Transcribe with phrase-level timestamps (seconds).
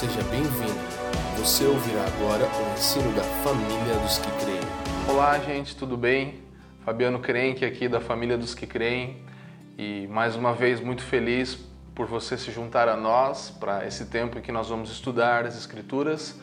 [0.00, 0.80] Seja bem-vindo.
[1.36, 4.60] Você ouvirá agora o ensino da família dos que creem.
[5.06, 6.40] Olá, gente, tudo bem?
[6.86, 9.18] Fabiano Crenque aqui da família dos que creem
[9.76, 11.54] e mais uma vez muito feliz
[11.94, 15.54] por você se juntar a nós para esse tempo em que nós vamos estudar as
[15.54, 16.40] Escrituras.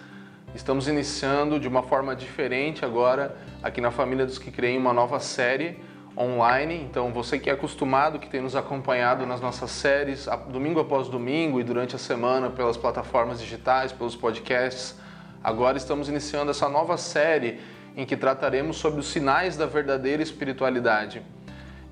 [0.53, 5.19] Estamos iniciando de uma forma diferente agora aqui na família dos que creem uma nova
[5.19, 5.79] série
[6.17, 6.75] online.
[6.89, 11.59] Então, você que é acostumado, que tem nos acompanhado nas nossas séries, domingo após domingo
[11.59, 14.97] e durante a semana pelas plataformas digitais, pelos podcasts,
[15.43, 17.59] agora estamos iniciando essa nova série
[17.95, 21.21] em que trataremos sobre os sinais da verdadeira espiritualidade.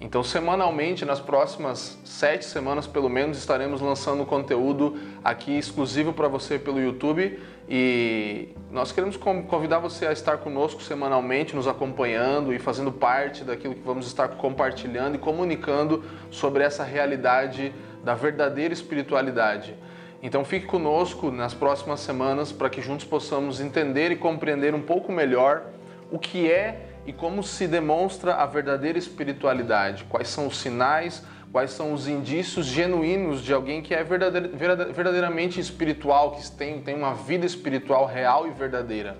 [0.01, 6.59] Então, semanalmente, nas próximas sete semanas pelo menos, estaremos lançando conteúdo aqui exclusivo para você
[6.59, 12.91] pelo YouTube e nós queremos convidar você a estar conosco semanalmente, nos acompanhando e fazendo
[12.91, 17.73] parte daquilo que vamos estar compartilhando e comunicando sobre essa realidade
[18.03, 19.75] da verdadeira espiritualidade.
[20.21, 25.11] Então, fique conosco nas próximas semanas para que juntos possamos entender e compreender um pouco
[25.11, 25.63] melhor
[26.11, 31.23] o que é e como se demonstra a verdadeira espiritualidade, quais são os sinais,
[31.55, 37.13] quais são os indícios genuínos de alguém que é verdadeiramente espiritual, que tem, tem uma
[37.13, 39.17] vida espiritual real e verdadeira.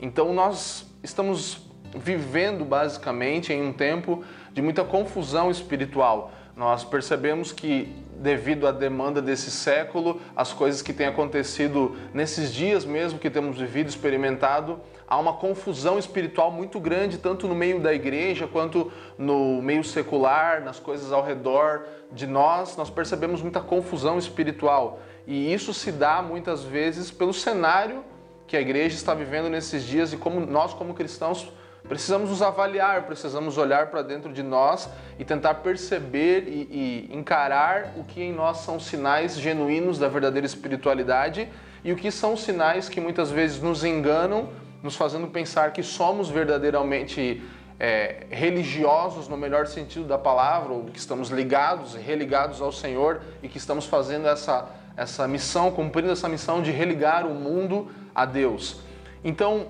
[0.00, 1.60] Então nós estamos
[1.94, 6.32] vivendo basicamente em um tempo de muita confusão espiritual.
[6.56, 7.94] Nós percebemos que
[8.24, 13.58] devido à demanda desse século, as coisas que têm acontecido nesses dias mesmo que temos
[13.58, 19.60] vivido, experimentado, há uma confusão espiritual muito grande, tanto no meio da igreja quanto no
[19.60, 25.00] meio secular, nas coisas ao redor de nós, nós percebemos muita confusão espiritual.
[25.26, 28.02] E isso se dá muitas vezes pelo cenário
[28.46, 31.52] que a igreja está vivendo nesses dias e como nós, como cristãos,
[31.86, 37.92] Precisamos nos avaliar, precisamos olhar para dentro de nós e tentar perceber e, e, encarar
[37.98, 41.46] o que em nós são sinais genuínos da verdadeira espiritualidade
[41.84, 44.48] e o que são sinais que muitas vezes nos enganam,
[44.82, 47.42] nos fazendo pensar que somos verdadeiramente
[47.78, 53.20] é, religiosos no melhor sentido da palavra, ou que estamos ligados e religados ao Senhor
[53.42, 58.24] e que estamos fazendo essa, essa missão, cumprindo essa missão de religar o mundo a
[58.24, 58.80] Deus.
[59.22, 59.66] Então,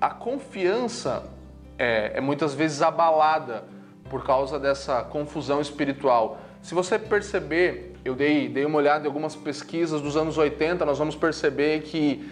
[0.00, 1.22] a confiança
[1.80, 3.64] é, é muitas vezes abalada
[4.10, 6.38] por causa dessa confusão espiritual.
[6.60, 10.98] Se você perceber, eu dei, dei uma olhada em algumas pesquisas dos anos 80, nós
[10.98, 12.30] vamos perceber que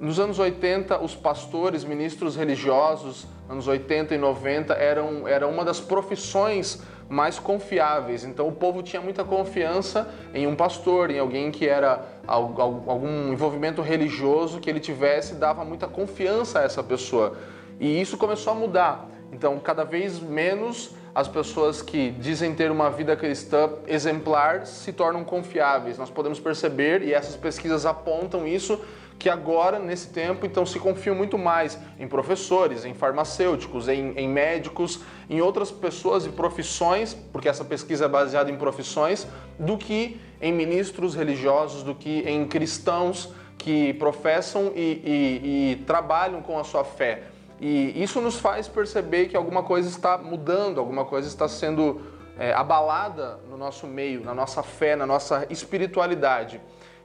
[0.00, 5.78] nos anos 80 os pastores, ministros religiosos, anos 80 e 90, eram, era uma das
[5.78, 8.24] profissões mais confiáveis.
[8.24, 13.80] Então o povo tinha muita confiança em um pastor, em alguém que era algum envolvimento
[13.80, 17.36] religioso que ele tivesse, dava muita confiança a essa pessoa.
[17.80, 19.08] E isso começou a mudar.
[19.32, 25.24] Então, cada vez menos as pessoas que dizem ter uma vida cristã exemplar se tornam
[25.24, 25.98] confiáveis.
[25.98, 28.80] Nós podemos perceber, e essas pesquisas apontam isso,
[29.18, 34.28] que agora, nesse tempo, então se confiam muito mais em professores, em farmacêuticos, em, em
[34.28, 39.26] médicos, em outras pessoas e profissões, porque essa pesquisa é baseada em profissões,
[39.58, 46.40] do que em ministros religiosos, do que em cristãos que professam e, e, e trabalham
[46.40, 47.24] com a sua fé.
[47.60, 52.00] E isso nos faz perceber que alguma coisa está mudando, alguma coisa está sendo
[52.38, 56.60] é, abalada no nosso meio, na nossa fé, na nossa espiritualidade.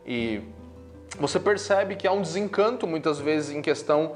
[0.05, 0.41] E
[1.19, 4.15] você percebe que há um desencanto muitas vezes em questão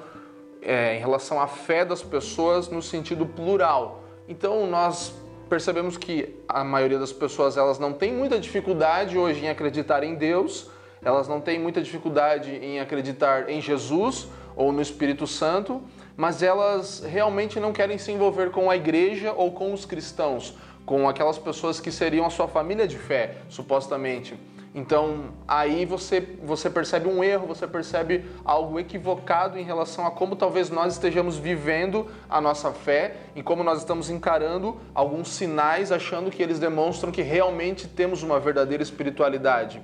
[0.62, 4.04] é, em relação à fé das pessoas no sentido plural.
[4.28, 5.14] Então nós
[5.50, 10.16] percebemos que a maioria das pessoas elas não tem muita dificuldade hoje em acreditar em
[10.16, 10.70] Deus,
[11.02, 15.82] elas não têm muita dificuldade em acreditar em Jesus ou no Espírito Santo,
[16.18, 21.08] mas elas realmente não querem se envolver com a igreja ou com os cristãos, com
[21.08, 24.36] aquelas pessoas que seriam a sua família de fé, supostamente.
[24.74, 30.36] Então, aí você, você percebe um erro, você percebe algo equivocado em relação a como
[30.36, 36.30] talvez nós estejamos vivendo a nossa fé e como nós estamos encarando alguns sinais, achando
[36.30, 39.82] que eles demonstram que realmente temos uma verdadeira espiritualidade.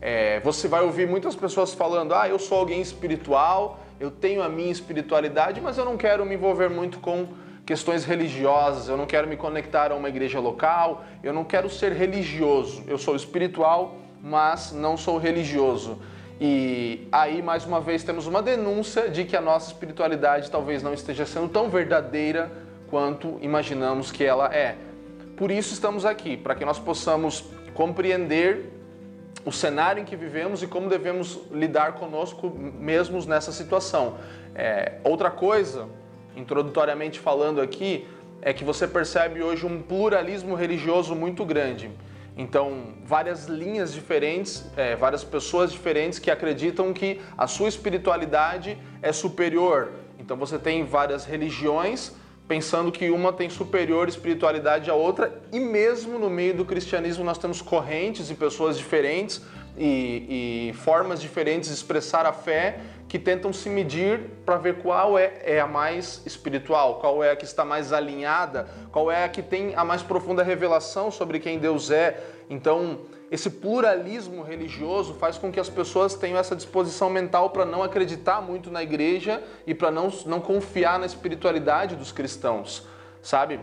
[0.00, 4.48] É, você vai ouvir muitas pessoas falando: ah, eu sou alguém espiritual, eu tenho a
[4.48, 7.28] minha espiritualidade, mas eu não quero me envolver muito com
[7.64, 11.92] questões religiosas, eu não quero me conectar a uma igreja local, eu não quero ser
[11.92, 12.82] religioso.
[12.88, 16.02] Eu sou espiritual, mas não sou religioso.
[16.40, 20.92] E aí, mais uma vez, temos uma denúncia de que a nossa espiritualidade talvez não
[20.92, 22.50] esteja sendo tão verdadeira
[22.90, 24.74] quanto imaginamos que ela é.
[25.36, 28.71] Por isso estamos aqui, para que nós possamos compreender
[29.44, 34.18] o cenário em que vivemos e como devemos lidar conosco mesmos nessa situação.
[34.54, 35.88] É, outra coisa,
[36.36, 38.06] introdutoriamente falando aqui,
[38.40, 41.90] é que você percebe hoje um pluralismo religioso muito grande.
[42.36, 49.12] Então, várias linhas diferentes, é, várias pessoas diferentes que acreditam que a sua espiritualidade é
[49.12, 49.92] superior.
[50.18, 52.12] Então, você tem várias religiões
[52.52, 57.38] pensando que uma tem superior espiritualidade à outra, e mesmo no meio do cristianismo nós
[57.38, 59.40] temos correntes e pessoas diferentes
[59.74, 62.78] e, e formas diferentes de expressar a fé
[63.08, 67.36] que tentam se medir para ver qual é, é, a mais espiritual, qual é a
[67.36, 71.58] que está mais alinhada, qual é a que tem a mais profunda revelação sobre quem
[71.58, 72.22] Deus é.
[72.50, 73.00] Então,
[73.32, 78.42] esse pluralismo religioso faz com que as pessoas tenham essa disposição mental para não acreditar
[78.42, 82.86] muito na igreja e para não, não confiar na espiritualidade dos cristãos,
[83.22, 83.58] sabe?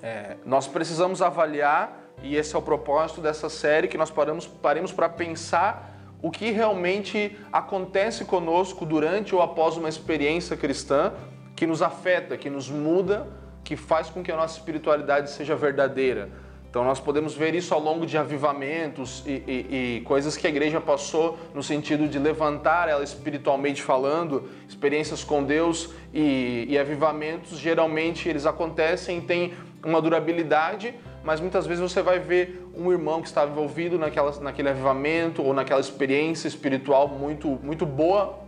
[0.00, 4.92] É, nós precisamos avaliar, e esse é o propósito dessa série, que nós paramos, paremos
[4.92, 11.12] para pensar o que realmente acontece conosco durante ou após uma experiência cristã
[11.56, 13.26] que nos afeta, que nos muda,
[13.64, 16.43] que faz com que a nossa espiritualidade seja verdadeira.
[16.74, 20.50] Então nós podemos ver isso ao longo de avivamentos e, e, e, coisas que a
[20.50, 27.60] igreja passou no sentido de levantar ela espiritualmente falando, experiências com Deus e, e avivamentos
[27.60, 29.54] geralmente eles acontecem, têm
[29.84, 30.92] uma durabilidade,
[31.22, 35.54] mas muitas vezes você vai ver um irmão que estava envolvido naquela, naquele avivamento ou
[35.54, 38.40] naquela experiência espiritual muito, muito boa,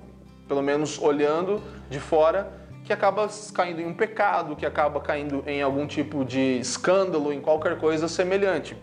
[0.48, 2.52] pelo menos olhando de fora,
[2.86, 7.40] que acaba caindo em um pecado, que acaba caindo em algum tipo de escândalo, em
[7.40, 8.76] qualquer coisa semelhante.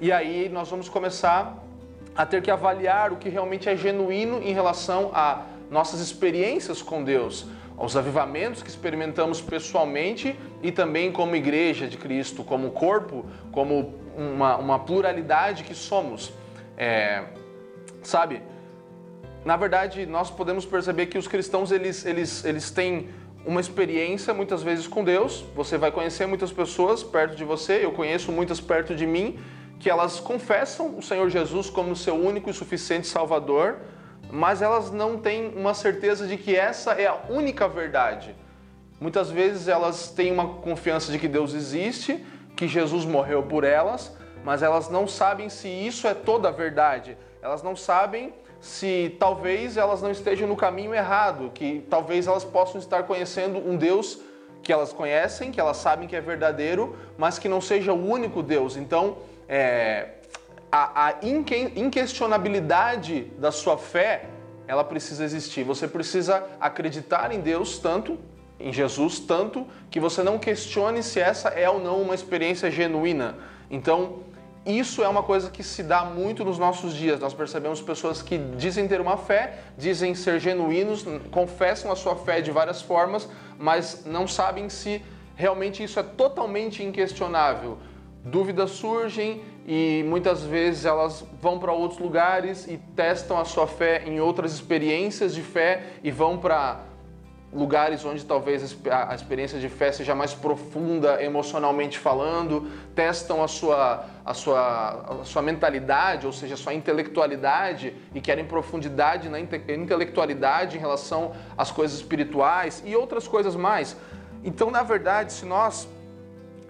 [0.00, 1.62] E aí nós vamos começar
[2.16, 7.04] a ter que avaliar o que realmente é genuíno em relação a nossas experiências com
[7.04, 7.46] Deus,
[7.76, 14.56] aos avivamentos que experimentamos pessoalmente e também como igreja de Cristo, como corpo, como uma,
[14.56, 16.32] uma pluralidade que somos.
[16.76, 17.24] É,
[18.02, 18.42] sabe?
[19.44, 23.08] Na verdade, nós podemos perceber que os cristãos eles, eles, eles têm
[23.44, 25.44] uma experiência muitas vezes com Deus.
[25.54, 29.38] Você vai conhecer muitas pessoas perto de você, eu conheço muitas perto de mim,
[29.78, 33.78] que elas confessam o Senhor Jesus como seu único e suficiente Salvador,
[34.30, 38.34] mas elas não têm uma certeza de que essa é a única verdade.
[39.00, 42.24] Muitas vezes elas têm uma confiança de que Deus existe,
[42.56, 47.16] que Jesus morreu por elas, mas elas não sabem se isso é toda a verdade.
[47.42, 52.80] Elas não sabem se talvez elas não estejam no caminho errado, que talvez elas possam
[52.80, 54.20] estar conhecendo um Deus
[54.62, 58.40] que elas conhecem, que elas sabem que é verdadeiro, mas que não seja o único
[58.40, 58.76] Deus.
[58.76, 59.16] Então,
[59.48, 60.10] é,
[60.70, 61.14] a, a
[61.74, 64.26] inquestionabilidade da sua fé,
[64.68, 65.64] ela precisa existir.
[65.64, 68.16] Você precisa acreditar em Deus tanto,
[68.60, 73.38] em Jesus tanto, que você não questione se essa é ou não uma experiência genuína.
[73.68, 74.20] Então,
[74.64, 77.18] isso é uma coisa que se dá muito nos nossos dias.
[77.18, 82.40] Nós percebemos pessoas que dizem ter uma fé, dizem ser genuínos, confessam a sua fé
[82.40, 83.28] de várias formas,
[83.58, 85.02] mas não sabem se
[85.34, 87.78] realmente isso é totalmente inquestionável.
[88.24, 94.02] Dúvidas surgem, e muitas vezes elas vão para outros lugares e testam a sua fé
[94.06, 96.80] em outras experiências de fé e vão para
[97.52, 104.06] lugares onde talvez a experiência de fé seja mais profunda emocionalmente falando, testam a sua,
[104.24, 110.78] a sua, a sua mentalidade, ou seja, a sua intelectualidade e querem profundidade na intelectualidade
[110.78, 113.96] em relação às coisas espirituais e outras coisas mais.
[114.42, 115.86] Então, na verdade, se nós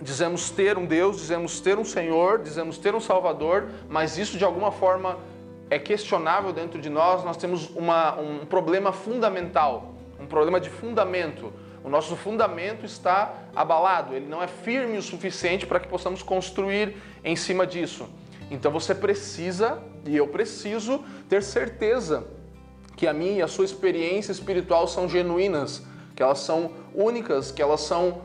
[0.01, 4.45] dizemos ter um Deus, dizemos ter um Senhor, dizemos ter um Salvador, mas isso de
[4.45, 5.17] alguma forma
[5.71, 9.92] é questionável dentro de nós, nós temos uma, um problema fundamental,
[10.23, 11.53] um problema de fundamento.
[11.85, 16.97] O nosso fundamento está abalado, ele não é firme o suficiente para que possamos construir
[17.25, 18.09] em cima disso.
[18.51, 22.25] Então você precisa, e eu preciso, ter certeza
[22.97, 25.83] que a minha e a sua experiência espiritual são genuínas,
[26.15, 28.23] que elas são únicas, que elas são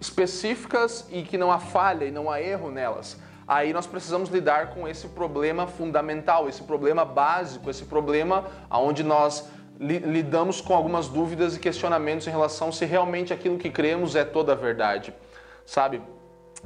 [0.00, 3.18] específicas e que não há falha e não há erro nelas.
[3.46, 9.46] Aí nós precisamos lidar com esse problema fundamental, esse problema básico, esse problema onde nós
[9.78, 14.52] lidamos com algumas dúvidas e questionamentos em relação se realmente aquilo que cremos é toda
[14.52, 15.12] a verdade.
[15.66, 16.00] Sabe?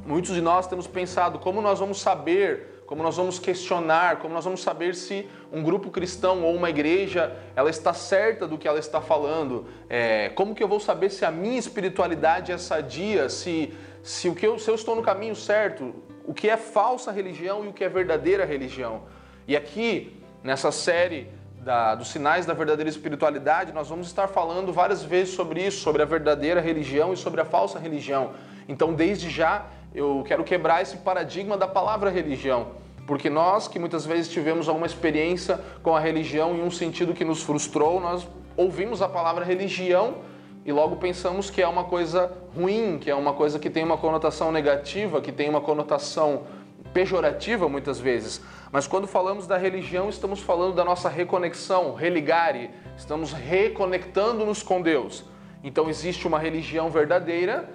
[0.05, 4.47] Muitos de nós temos pensado como nós vamos saber como nós vamos questionar, como nós
[4.47, 8.79] vamos saber se um grupo cristão ou uma igreja ela está certa do que ela
[8.79, 13.75] está falando, é, como que eu vou saber se a minha espiritualidade é sadia, se,
[14.03, 17.63] se, o que eu, se eu estou no caminho certo, o que é falsa religião
[17.63, 19.03] e o que é verdadeira religião.
[19.47, 21.29] E aqui, nessa série
[21.61, 26.03] da, dos sinais da verdadeira espiritualidade, nós vamos estar falando várias vezes sobre isso, sobre
[26.03, 28.33] a verdadeira religião e sobre a falsa religião.
[28.69, 32.69] Então, desde já, eu quero quebrar esse paradigma da palavra religião.
[33.07, 37.25] Porque nós que muitas vezes tivemos alguma experiência com a religião em um sentido que
[37.25, 40.17] nos frustrou, nós ouvimos a palavra religião
[40.65, 43.97] e logo pensamos que é uma coisa ruim, que é uma coisa que tem uma
[43.97, 46.43] conotação negativa, que tem uma conotação
[46.93, 48.41] pejorativa muitas vezes,
[48.71, 55.25] mas quando falamos da religião, estamos falando da nossa reconexão, religare, estamos reconectando-nos com Deus.
[55.65, 57.69] Então existe uma religião verdadeira,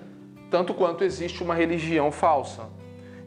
[0.51, 2.69] tanto quanto existe uma religião falsa.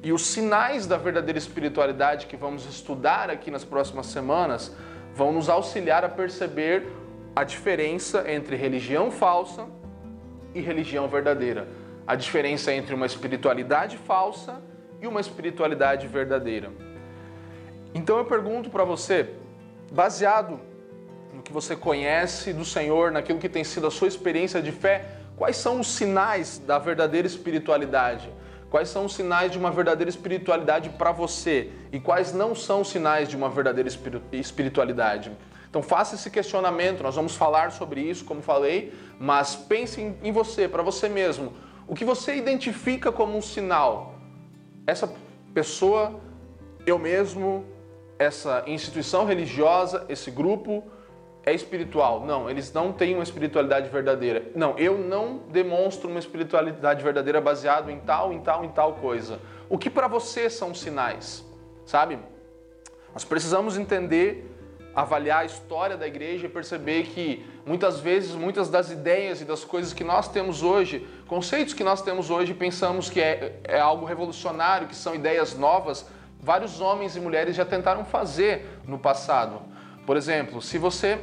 [0.03, 4.73] E os sinais da verdadeira espiritualidade que vamos estudar aqui nas próximas semanas
[5.13, 6.87] vão nos auxiliar a perceber
[7.35, 9.67] a diferença entre religião falsa
[10.55, 11.67] e religião verdadeira.
[12.07, 14.63] A diferença entre uma espiritualidade falsa
[15.07, 16.71] uma espiritualidade verdadeira.
[17.95, 19.31] Então eu pergunto para você,
[19.91, 20.61] baseado
[21.33, 25.05] no que você conhece do Senhor, naquilo que tem sido a sua experiência de fé,
[25.37, 28.31] quais são os sinais da verdadeira espiritualidade?
[28.69, 32.89] Quais são os sinais de uma verdadeira espiritualidade para você e quais não são os
[32.89, 33.89] sinais de uma verdadeira
[34.33, 35.31] espiritualidade?
[35.71, 40.67] Então faça esse questionamento, nós vamos falar sobre isso, como falei, mas pense em você,
[40.67, 41.53] para você mesmo.
[41.87, 44.16] O que você identifica como um sinal?
[44.87, 45.13] Essa
[45.53, 46.21] pessoa,
[46.87, 47.65] eu mesmo,
[48.19, 50.85] essa instituição religiosa, esse grupo
[51.45, 52.25] é espiritual.
[52.25, 54.51] Não, eles não têm uma espiritualidade verdadeira.
[54.55, 59.41] Não, eu não demonstro uma espiritualidade verdadeira baseado em tal, em tal, em tal coisa.
[59.69, 61.45] O que para você são sinais?
[61.85, 62.19] Sabe?
[63.13, 64.49] Nós precisamos entender,
[64.95, 69.65] avaliar a história da igreja e perceber que muitas vezes, muitas das ideias e das
[69.65, 74.07] coisas que nós temos hoje, conceitos que nós temos hoje, pensamos que é, é algo
[74.07, 76.07] revolucionário, que são ideias novas,
[76.41, 79.61] vários homens e mulheres já tentaram fazer no passado.
[80.07, 81.19] Por exemplo, se você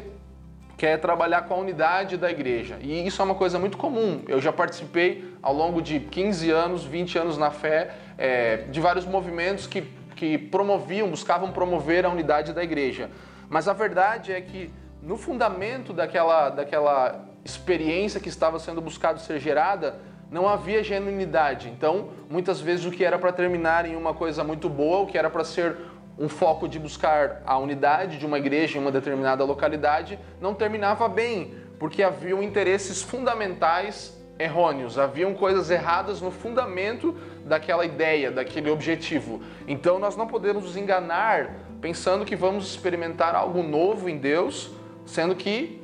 [0.78, 2.78] quer trabalhar com a unidade da igreja.
[2.82, 4.22] E isso é uma coisa muito comum.
[4.28, 9.06] Eu já participei ao longo de 15 anos, 20 anos na fé, é, de vários
[9.06, 9.84] movimentos que,
[10.16, 13.10] que promoviam, buscavam promover a unidade da igreja.
[13.50, 14.74] Mas a verdade é que
[15.04, 20.00] no fundamento daquela, daquela experiência que estava sendo buscado ser gerada,
[20.32, 21.68] não havia genuinidade.
[21.70, 25.18] Então, muitas vezes o que era para terminar em uma coisa muito boa, o que
[25.18, 25.76] era para ser
[26.18, 31.10] um foco de buscar a unidade de uma igreja em uma determinada localidade não terminava
[31.10, 39.42] bem, porque haviam interesses fundamentais errôneos, haviam coisas erradas no fundamento daquela ideia, daquele objetivo.
[39.68, 44.72] Então nós não podemos nos enganar pensando que vamos experimentar algo novo em Deus,
[45.06, 45.82] sendo que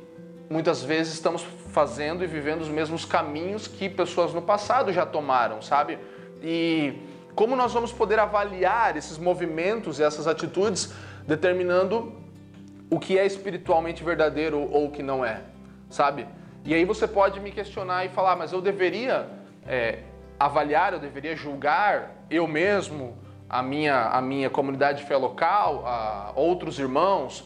[0.48, 5.62] muitas vezes estamos fazendo e vivendo os mesmos caminhos que pessoas no passado já tomaram,
[5.62, 5.98] sabe?
[6.42, 6.94] E
[7.34, 10.92] como nós vamos poder avaliar esses movimentos e essas atitudes,
[11.26, 12.12] determinando
[12.90, 15.42] o que é espiritualmente verdadeiro ou o que não é,
[15.88, 16.26] sabe?
[16.64, 19.28] E aí você pode me questionar e falar, mas eu deveria
[19.66, 20.00] é,
[20.38, 23.16] avaliar, eu deveria julgar eu mesmo,
[23.48, 27.44] a minha, a minha comunidade fé local, a outros irmãos,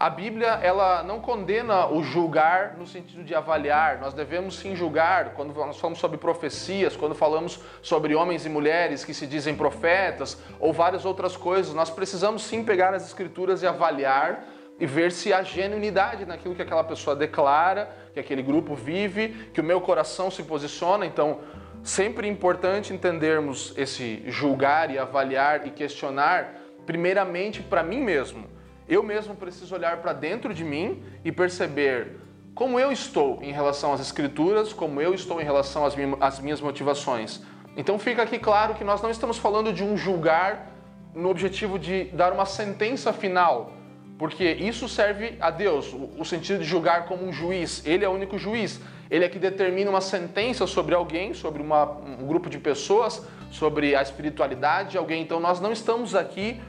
[0.00, 3.98] a Bíblia ela não condena o julgar no sentido de avaliar.
[3.98, 9.04] Nós devemos sim julgar quando nós falamos sobre profecias, quando falamos sobre homens e mulheres
[9.04, 11.74] que se dizem profetas ou várias outras coisas.
[11.74, 14.44] Nós precisamos sim pegar as escrituras e avaliar
[14.78, 19.60] e ver se há genuinidade naquilo que aquela pessoa declara, que aquele grupo vive, que
[19.60, 21.06] o meu coração se posiciona.
[21.06, 21.40] Então,
[21.82, 26.54] sempre é importante entendermos esse julgar e avaliar e questionar,
[26.86, 28.57] primeiramente para mim mesmo
[28.88, 32.16] eu mesmo preciso olhar para dentro de mim e perceber
[32.54, 35.84] como eu estou em relação às Escrituras, como eu estou em relação
[36.20, 37.40] às minhas motivações.
[37.76, 40.72] Então fica aqui claro que nós não estamos falando de um julgar
[41.14, 43.72] no objetivo de dar uma sentença final,
[44.18, 47.86] porque isso serve a Deus, o sentido de julgar como um juiz.
[47.86, 48.80] Ele é o único juiz.
[49.10, 53.94] Ele é que determina uma sentença sobre alguém, sobre uma, um grupo de pessoas, sobre
[53.94, 55.22] a espiritualidade de alguém.
[55.22, 56.60] Então nós não estamos aqui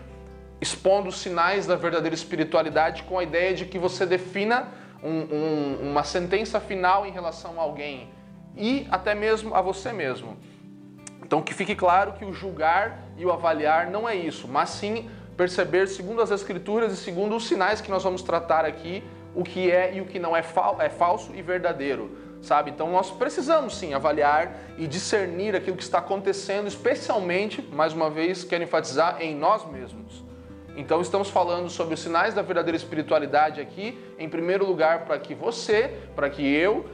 [0.61, 4.67] expondo os sinais da verdadeira espiritualidade com a ideia de que você defina
[5.03, 8.09] um, um, uma sentença final em relação a alguém
[8.55, 10.37] e até mesmo a você mesmo.
[11.23, 15.09] Então que fique claro que o julgar e o avaliar não é isso, mas sim
[15.37, 19.71] perceber segundo as escrituras e segundo os sinais que nós vamos tratar aqui o que
[19.71, 22.71] é e o que não é, fal é falso e verdadeiro, sabe?
[22.71, 28.43] Então nós precisamos sim avaliar e discernir aquilo que está acontecendo, especialmente, mais uma vez,
[28.43, 30.28] quero enfatizar, em nós mesmos.
[30.79, 35.35] Então estamos falando sobre os sinais da verdadeira espiritualidade aqui, em primeiro lugar, para que
[35.35, 36.89] você, para que eu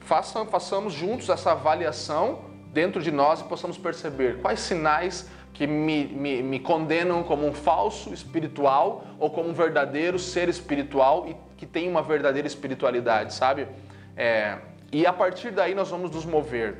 [0.00, 6.06] façam, façamos juntos essa avaliação dentro de nós e possamos perceber quais sinais que me,
[6.06, 11.66] me, me, condenam como um falso espiritual ou como um verdadeiro ser espiritual e que
[11.66, 13.68] tem uma verdadeira espiritualidade, sabe?
[14.16, 14.56] É,
[14.90, 16.78] e a partir daí nós vamos nos mover.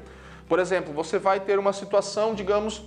[0.49, 2.83] Por exemplo, você vai ter uma situação, digamos,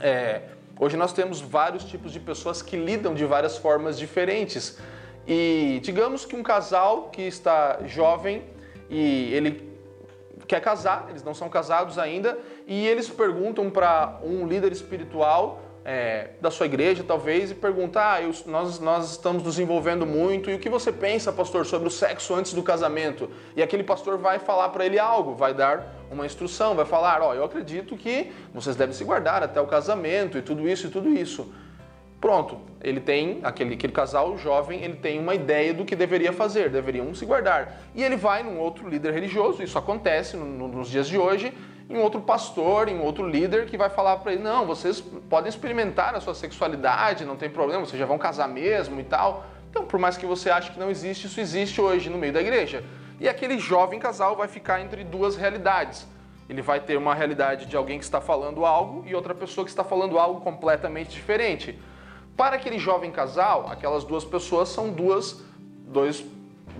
[0.00, 0.42] é,
[0.78, 4.78] Hoje nós temos vários tipos de pessoas que lidam de várias formas diferentes.
[5.26, 8.44] E digamos que um casal que está jovem
[8.90, 9.74] e ele
[10.46, 16.30] quer casar, eles não são casados ainda, e eles perguntam para um líder espiritual é,
[16.40, 20.54] da sua igreja, talvez, e perguntar: ah, eu, nós, nós estamos nos envolvendo muito, e
[20.54, 23.30] o que você pensa, pastor, sobre o sexo antes do casamento?
[23.54, 27.30] E aquele pastor vai falar para ele algo, vai dar uma instrução, vai falar: ó,
[27.30, 30.90] oh, eu acredito que vocês devem se guardar até o casamento, e tudo isso e
[30.90, 31.54] tudo isso.
[32.20, 36.68] Pronto, ele tem, aquele, aquele casal jovem, ele tem uma ideia do que deveria fazer,
[36.68, 37.80] deveriam se guardar.
[37.94, 41.52] E ele vai num outro líder religioso, isso acontece no, no, nos dias de hoje,
[41.88, 46.14] em outro pastor, em outro líder que vai falar para ele: não, vocês podem experimentar
[46.14, 49.46] a sua sexualidade, não tem problema, vocês já vão casar mesmo e tal.
[49.70, 52.40] Então, por mais que você ache que não existe, isso existe hoje no meio da
[52.40, 52.82] igreja.
[53.20, 56.06] E aquele jovem casal vai ficar entre duas realidades.
[56.48, 59.70] Ele vai ter uma realidade de alguém que está falando algo e outra pessoa que
[59.70, 61.78] está falando algo completamente diferente.
[62.36, 65.42] Para aquele jovem casal, aquelas duas pessoas são duas,
[65.88, 66.24] dois,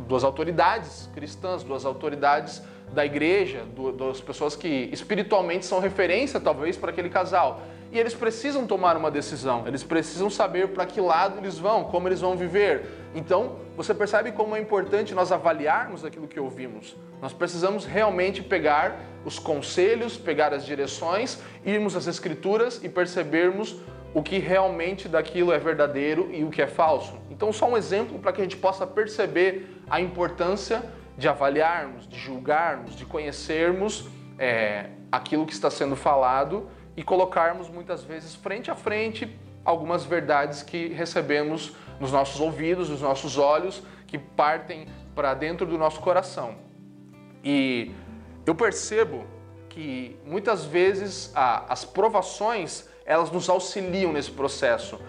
[0.07, 6.77] duas autoridades cristãs, duas autoridades da igreja, do, das pessoas que espiritualmente são referência talvez
[6.77, 7.63] para aquele casal.
[7.93, 12.09] E eles precisam tomar uma decisão, eles precisam saber para que lado eles vão, como
[12.09, 12.85] eles vão viver.
[13.15, 16.97] Então, você percebe como é importante nós avaliarmos aquilo que ouvimos.
[17.23, 23.77] Nós precisamos realmente pegar os conselhos, pegar as direções, irmos às escrituras e percebermos
[24.13, 27.15] o que realmente daquilo é verdadeiro e o que é falso.
[27.31, 30.83] Então, só um exemplo para que a gente possa perceber a importância
[31.17, 34.09] de avaliarmos, de julgarmos, de conhecermos
[34.39, 40.63] é, aquilo que está sendo falado e colocarmos muitas vezes frente a frente algumas verdades
[40.63, 46.57] que recebemos nos nossos ouvidos, nos nossos olhos, que partem para dentro do nosso coração.
[47.43, 47.93] E
[48.45, 49.25] eu percebo
[49.69, 55.01] que muitas vezes as provações elas nos auxiliam nesse processo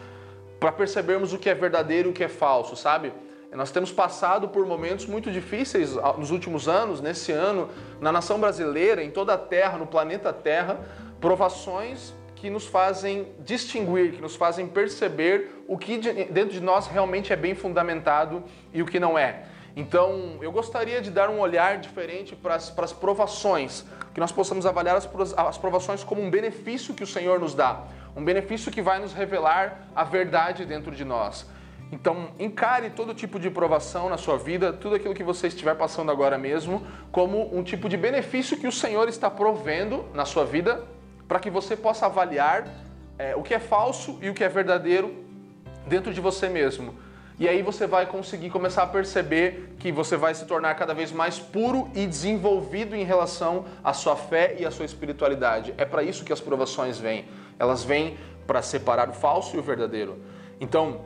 [0.60, 3.14] para percebermos o que é verdadeiro e o que é falso, sabe?
[3.52, 7.70] Nós temos passado por momentos muito difíceis nos últimos anos, nesse ano,
[8.02, 10.80] na nação brasileira, em toda a Terra, no planeta Terra,
[11.20, 15.98] provações que nos fazem distinguir, que nos fazem perceber o que
[16.30, 19.46] dentro de nós realmente é bem fundamentado e o que não é.
[19.76, 24.32] Então, eu gostaria de dar um olhar diferente para as, para as provações, que nós
[24.32, 27.84] possamos avaliar as, as provações como um benefício que o Senhor nos dá,
[28.16, 31.46] um benefício que vai nos revelar a verdade dentro de nós.
[31.92, 36.12] Então, encare todo tipo de provação na sua vida, tudo aquilo que você estiver passando
[36.12, 40.84] agora mesmo, como um tipo de benefício que o Senhor está provendo na sua vida,
[41.28, 42.68] para que você possa avaliar
[43.18, 45.14] é, o que é falso e o que é verdadeiro
[45.88, 46.94] dentro de você mesmo.
[47.40, 51.12] E aí você vai conseguir começar a perceber que você vai se tornar cada vez
[51.12, 55.74] mais puro e desenvolvido em relação à sua fé e à sua espiritualidade.
[55.78, 57.26] É para isso que as provações vêm.
[57.60, 60.18] Elas vêm para separar o falso e o verdadeiro.
[60.60, 61.02] Então,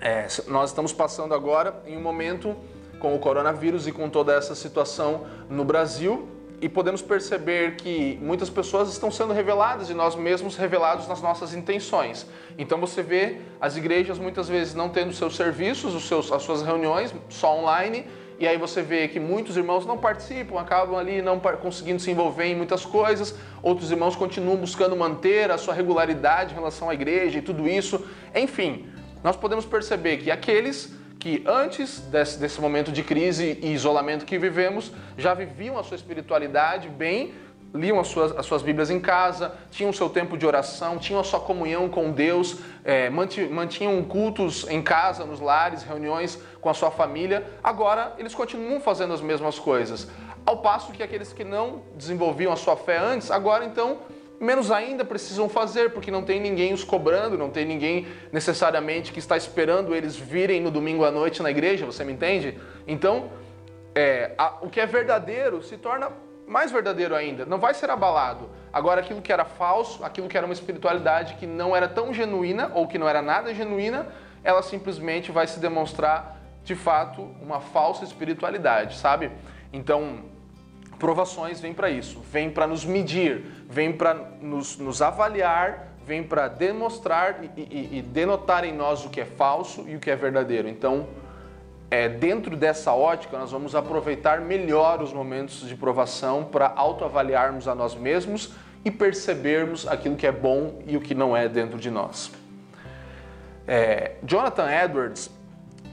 [0.00, 2.56] é, nós estamos passando agora em um momento
[2.98, 6.28] com o coronavírus e com toda essa situação no Brasil
[6.60, 11.54] e podemos perceber que muitas pessoas estão sendo reveladas e nós mesmos revelados nas nossas
[11.54, 12.26] intenções.
[12.56, 16.62] Então você vê as igrejas muitas vezes não tendo seus serviços, os seus, as suas
[16.62, 18.06] reuniões só online,
[18.40, 22.46] e aí você vê que muitos irmãos não participam, acabam ali não conseguindo se envolver
[22.46, 27.38] em muitas coisas, outros irmãos continuam buscando manter a sua regularidade em relação à igreja
[27.38, 28.04] e tudo isso.
[28.34, 28.86] Enfim,
[29.22, 34.38] nós podemos perceber que aqueles que antes desse, desse, momento de crise e isolamento que
[34.38, 37.34] vivemos já viviam a sua espiritualidade bem,
[37.74, 41.24] liam as suas, as suas Bíblias em casa, tinham seu tempo de oração, tinham a
[41.24, 46.90] sua comunhão com Deus, é, mantinham cultos em casa, nos lares, reuniões com a sua
[46.90, 47.44] família.
[47.62, 50.08] Agora eles continuam fazendo as mesmas coisas.
[50.46, 53.98] Ao passo que aqueles que não desenvolviam a sua fé antes, agora então
[54.40, 59.18] menos ainda precisam fazer, porque não tem ninguém os cobrando, não tem ninguém necessariamente que
[59.18, 62.58] está esperando eles virem no domingo à noite na igreja, você me entende?
[62.86, 63.30] Então,
[63.94, 66.10] é, a, o que é verdadeiro se torna
[66.46, 68.48] mais verdadeiro ainda, não vai ser abalado.
[68.72, 72.72] Agora, aquilo que era falso, aquilo que era uma espiritualidade que não era tão genuína
[72.74, 74.06] ou que não era nada genuína,
[74.42, 79.30] ela simplesmente vai se demonstrar de fato uma falsa espiritualidade, sabe?
[79.72, 80.24] Então,
[80.98, 86.48] Provações vêm para isso, vêm para nos medir, vêm para nos, nos, avaliar, vêm para
[86.48, 90.16] demonstrar e, e, e, denotar em nós o que é falso e o que é
[90.16, 90.68] verdadeiro.
[90.68, 91.06] Então,
[91.90, 97.74] é, dentro dessa ótica, nós vamos aproveitar melhor os momentos de provação para autoavaliarmos a
[97.74, 98.52] nós mesmos
[98.84, 102.32] e percebermos aquilo que é bom e o que não é dentro de nós.
[103.66, 105.30] É, Jonathan Edwards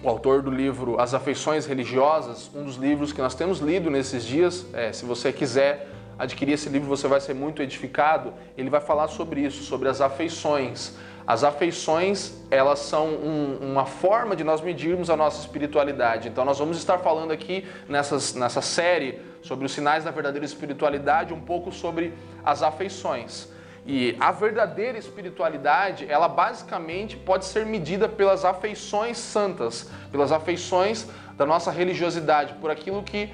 [0.06, 4.24] o autor do livro As Afeições Religiosas, um dos livros que nós temos lido nesses
[4.24, 4.64] dias.
[4.72, 5.88] É, se você quiser
[6.18, 8.32] adquirir esse livro, você vai ser muito edificado.
[8.56, 10.94] Ele vai falar sobre isso, sobre as afeições.
[11.26, 16.28] As afeições, elas são um, uma forma de nós medirmos a nossa espiritualidade.
[16.28, 21.34] Então, nós vamos estar falando aqui nessas, nessa série sobre os sinais da verdadeira espiritualidade,
[21.34, 22.14] um pouco sobre
[22.44, 23.50] as afeições.
[23.86, 31.46] E a verdadeira espiritualidade, ela basicamente pode ser medida pelas afeições santas, pelas afeições da
[31.46, 33.32] nossa religiosidade, por aquilo que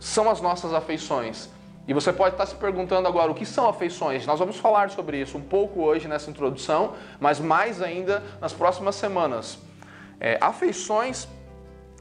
[0.00, 1.48] são as nossas afeições.
[1.86, 4.26] E você pode estar se perguntando agora o que são afeições.
[4.26, 8.96] Nós vamos falar sobre isso um pouco hoje nessa introdução, mas mais ainda nas próximas
[8.96, 9.58] semanas.
[10.18, 11.28] É, afeições,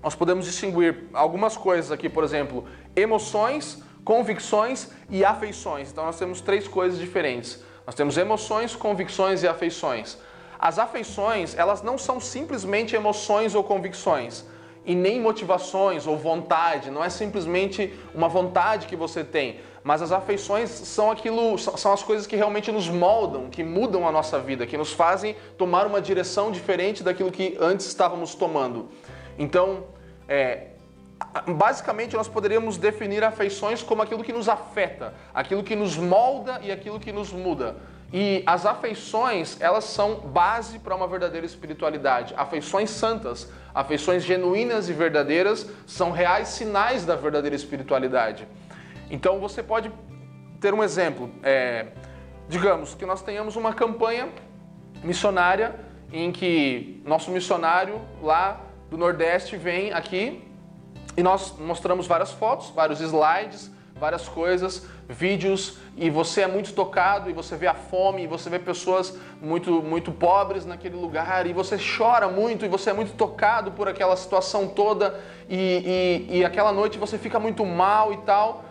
[0.01, 5.91] nós podemos distinguir algumas coisas aqui, por exemplo, emoções, convicções e afeições.
[5.91, 7.63] Então nós temos três coisas diferentes.
[7.85, 10.17] Nós temos emoções, convicções e afeições.
[10.59, 14.45] As afeições, elas não são simplesmente emoções ou convicções,
[14.85, 20.11] e nem motivações ou vontade, não é simplesmente uma vontade que você tem, mas as
[20.11, 24.65] afeições são aquilo, são as coisas que realmente nos moldam, que mudam a nossa vida,
[24.65, 28.89] que nos fazem tomar uma direção diferente daquilo que antes estávamos tomando.
[29.37, 29.85] Então,
[30.27, 30.70] é,
[31.55, 36.71] basicamente nós poderíamos definir afeições como aquilo que nos afeta, aquilo que nos molda e
[36.71, 37.77] aquilo que nos muda.
[38.13, 42.33] E as afeições, elas são base para uma verdadeira espiritualidade.
[42.35, 48.45] Afeições santas, afeições genuínas e verdadeiras são reais sinais da verdadeira espiritualidade.
[49.09, 49.89] Então você pode
[50.59, 51.31] ter um exemplo.
[51.41, 51.87] É,
[52.49, 54.27] digamos que nós tenhamos uma campanha
[55.01, 55.73] missionária
[56.11, 60.50] em que nosso missionário lá do Nordeste vem aqui
[61.15, 63.71] e nós mostramos várias fotos, vários slides,
[64.01, 68.49] várias coisas, vídeos, e você é muito tocado, e você vê a fome, e você
[68.49, 73.13] vê pessoas muito, muito pobres naquele lugar, e você chora muito, e você é muito
[73.13, 78.17] tocado por aquela situação toda, e, e, e aquela noite você fica muito mal e
[78.17, 78.65] tal,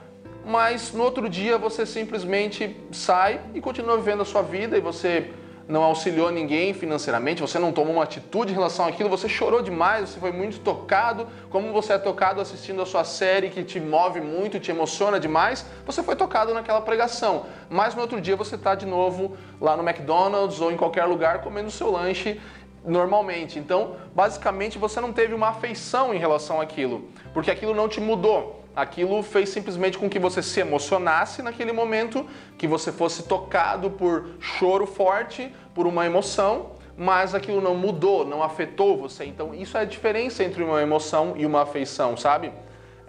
[0.45, 5.31] mas no outro dia você simplesmente sai e continua vivendo a sua vida, e você
[5.71, 10.11] não auxiliou ninguém financeiramente, você não tomou uma atitude em relação àquilo, você chorou demais,
[10.11, 14.21] você foi muito tocado, como você é tocado assistindo a sua série que te move
[14.21, 17.47] muito, te emociona demais, você foi tocado naquela pregação.
[17.71, 21.41] Mas no outro dia você está de novo lá no McDonald's ou em qualquer lugar
[21.41, 22.41] comendo o seu lanche
[22.85, 23.59] normalmente.
[23.59, 28.60] Então, basicamente, você não teve uma afeição em relação àquilo, porque aquilo não te mudou
[28.75, 34.31] aquilo fez simplesmente com que você se emocionasse naquele momento, que você fosse tocado por
[34.41, 39.25] choro forte, por uma emoção, mas aquilo não mudou, não afetou você.
[39.25, 42.53] Então, isso é a diferença entre uma emoção e uma afeição, sabe?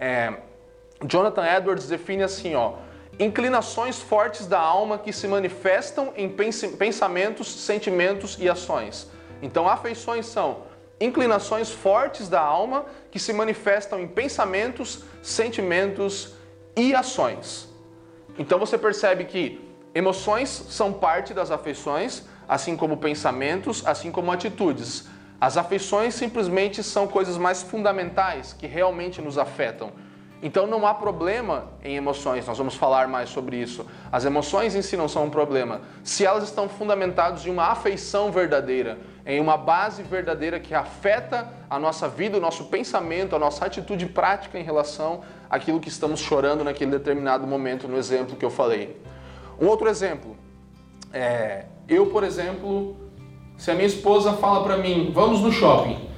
[0.00, 0.32] É,
[1.06, 2.74] Jonathan Edwards define assim, ó,
[3.18, 6.28] inclinações fortes da alma que se manifestam em
[6.78, 9.10] pensamentos, sentimentos e ações.
[9.42, 10.71] Então, afeições são
[11.04, 16.34] inclinações fortes da alma que se manifestam em pensamentos, sentimentos
[16.76, 17.68] e ações.
[18.38, 19.60] Então você percebe que
[19.94, 25.08] emoções são parte das afeições, assim como pensamentos, assim como atitudes.
[25.40, 29.92] As afeições simplesmente são coisas mais fundamentais que realmente nos afetam.
[30.42, 33.86] Então não há problema em emoções, nós vamos falar mais sobre isso.
[34.10, 38.32] As emoções em si não são um problema, se elas estão fundamentadas em uma afeição
[38.32, 43.64] verdadeira, em uma base verdadeira que afeta a nossa vida, o nosso pensamento, a nossa
[43.64, 48.50] atitude prática em relação àquilo que estamos chorando naquele determinado momento, no exemplo que eu
[48.50, 49.00] falei.
[49.60, 50.36] Um outro exemplo,
[51.12, 52.96] é, eu, por exemplo,
[53.56, 56.08] se a minha esposa fala para mim, vamos no shopping,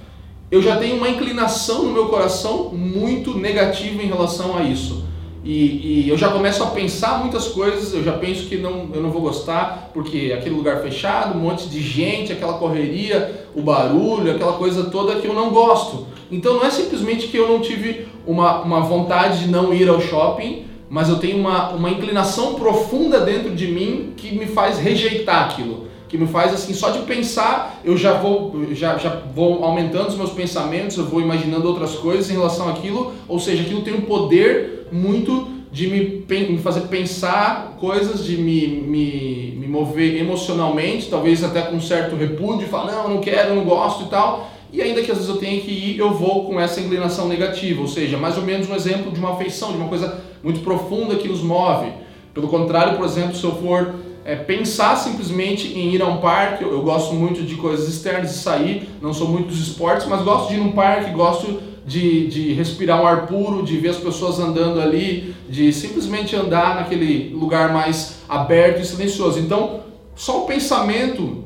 [0.50, 5.03] eu já tenho uma inclinação no meu coração muito negativa em relação a isso.
[5.44, 9.02] E, e, eu já começo a pensar muitas coisas, eu já penso que não, eu
[9.02, 14.32] não vou gostar, porque aquele lugar fechado, um monte de gente, aquela correria, o barulho,
[14.32, 16.06] aquela coisa toda que eu não gosto.
[16.32, 20.00] Então não é simplesmente que eu não tive uma, uma vontade de não ir ao
[20.00, 25.50] shopping, mas eu tenho uma, uma inclinação profunda dentro de mim que me faz rejeitar
[25.50, 25.83] aquilo
[26.14, 30.16] que me faz assim, só de pensar, eu já vou, já, já vou aumentando os
[30.16, 34.02] meus pensamentos, eu vou imaginando outras coisas em relação àquilo, ou seja, aquilo tem um
[34.02, 41.42] poder muito de me, me fazer pensar coisas, de me, me, me mover emocionalmente, talvez
[41.42, 44.48] até com um certo repúdio, falar, não, não quero, não gosto e tal.
[44.72, 47.80] E ainda que às vezes eu tenha que ir, eu vou com essa inclinação negativa,
[47.80, 51.16] ou seja, mais ou menos um exemplo de uma afeição, de uma coisa muito profunda
[51.16, 51.90] que nos move.
[52.32, 56.64] Pelo contrário, por exemplo, se eu for é, pensar simplesmente em ir a um parque.
[56.64, 60.22] Eu, eu, gosto muito de coisas externas, de sair, não sou muito dos esportes, mas
[60.22, 63.98] gosto de ir num parque, gosto de, de respirar um ar puro, de ver as
[63.98, 69.38] pessoas andando ali, de simplesmente andar naquele lugar mais aberto e silencioso.
[69.38, 69.80] Então,
[70.16, 71.44] só o pensamento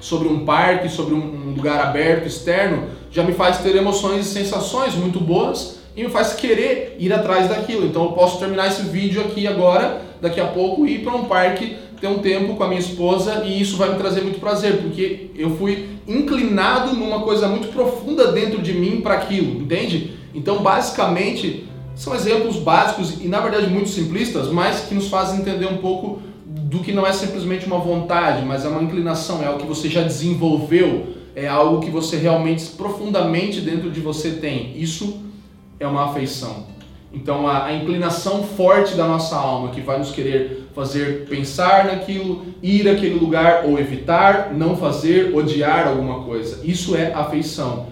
[0.00, 4.28] sobre um parque, sobre um, um lugar aberto, externo, já me faz ter emoções e
[4.28, 7.84] sensações muito boas e me faz querer ir atrás daquilo.
[7.86, 11.24] Então eu posso terminar esse vídeo aqui agora, daqui a pouco, e ir para um
[11.24, 14.82] parque ter um tempo com a minha esposa e isso vai me trazer muito prazer,
[14.82, 20.12] porque eu fui inclinado numa coisa muito profunda dentro de mim para aquilo, entende?
[20.34, 25.66] Então, basicamente, são exemplos básicos e na verdade muito simplistas, mas que nos fazem entender
[25.66, 29.60] um pouco do que não é simplesmente uma vontade, mas é uma inclinação, é algo
[29.60, 34.74] que você já desenvolveu, é algo que você realmente profundamente dentro de você tem.
[34.76, 35.20] Isso
[35.80, 36.77] é uma afeição.
[37.12, 42.46] Então a, a inclinação forte da nossa alma que vai nos querer fazer pensar naquilo,
[42.62, 46.64] ir àquele lugar ou evitar, não fazer, odiar alguma coisa.
[46.64, 47.88] Isso é afeição.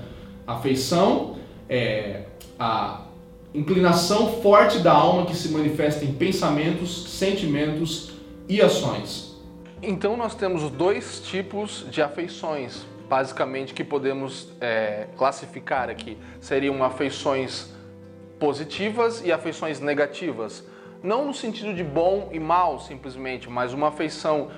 [0.47, 1.37] Afeição
[1.69, 2.25] é
[2.59, 3.03] a
[3.55, 8.13] inclinação forte da alma que se manifesta em pensamentos, sentimentos
[8.49, 9.35] e ações.
[9.83, 16.19] Então nós temos dois tipos de afeições, basicamente que podemos é, classificar aqui.
[16.41, 17.76] Seriam afeições
[18.39, 20.65] positivas e afeições negativas.
[21.03, 24.51] Não no sentido de bom e mal, simplesmente, mas uma afeição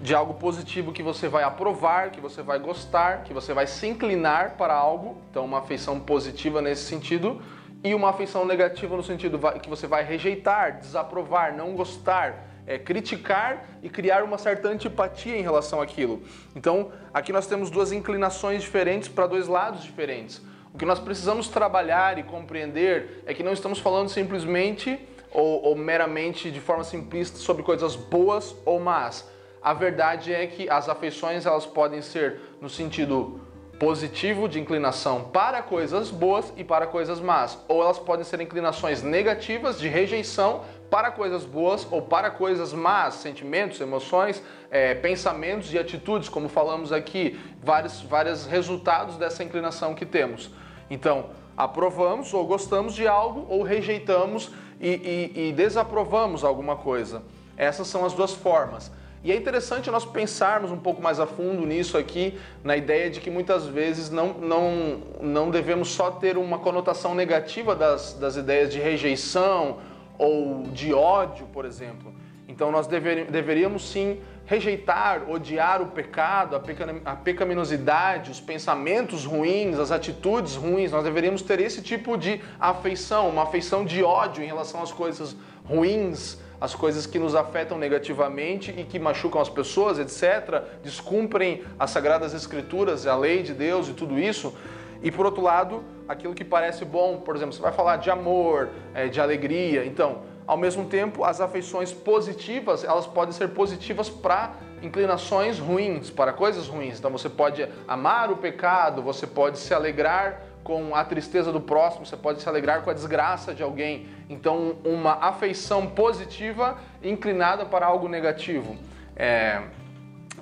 [0.00, 3.86] de algo positivo que você vai aprovar, que você vai gostar, que você vai se
[3.86, 5.20] inclinar para algo.
[5.30, 7.40] Então, uma afeição positiva nesse sentido.
[7.82, 13.64] E uma afeição negativa no sentido que você vai rejeitar, desaprovar, não gostar, é, criticar
[13.82, 16.22] e criar uma certa antipatia em relação àquilo.
[16.54, 20.42] Então, aqui nós temos duas inclinações diferentes para dois lados diferentes.
[20.76, 25.00] O que nós precisamos trabalhar e compreender é que não estamos falando simplesmente
[25.32, 29.26] ou, ou meramente de forma simplista sobre coisas boas ou más.
[29.62, 33.40] A verdade é que as afeições elas podem ser no sentido
[33.78, 39.02] positivo de inclinação para coisas boas e para coisas más, ou elas podem ser inclinações
[39.02, 45.78] negativas de rejeição para coisas boas ou para coisas más, sentimentos, emoções, é, pensamentos e
[45.78, 50.50] atitudes, como falamos aqui, vários, vários resultados dessa inclinação que temos.
[50.90, 57.22] Então, aprovamos ou gostamos de algo ou rejeitamos e, e, e desaprovamos alguma coisa.
[57.56, 58.90] Essas são as duas formas.
[59.24, 63.20] E é interessante nós pensarmos um pouco mais a fundo nisso aqui, na ideia de
[63.20, 68.72] que muitas vezes não, não, não devemos só ter uma conotação negativa das, das ideias
[68.72, 69.78] de rejeição
[70.16, 72.14] ou de ódio, por exemplo.
[72.46, 76.56] Então nós dever, deveríamos sim rejeitar, odiar o pecado,
[77.04, 80.92] a pecaminosidade, os pensamentos ruins, as atitudes ruins.
[80.92, 85.36] Nós deveríamos ter esse tipo de afeição, uma afeição de ódio em relação às coisas
[85.64, 91.90] ruins, as coisas que nos afetam negativamente e que machucam as pessoas, etc., descumprem as
[91.90, 94.56] sagradas escrituras, a lei de Deus e tudo isso.
[95.02, 98.70] E por outro lado, aquilo que parece bom, por exemplo, você vai falar de amor,
[98.94, 99.84] é, de alegria.
[99.84, 106.32] Então, ao mesmo tempo, as afeições positivas, elas podem ser positivas para inclinações ruins, para
[106.32, 106.98] coisas ruins.
[106.98, 112.06] Então você pode amar o pecado, você pode se alegrar com a tristeza do próximo,
[112.06, 114.08] você pode se alegrar com a desgraça de alguém.
[114.28, 118.76] Então, uma afeição positiva inclinada para algo negativo.
[119.14, 119.62] É...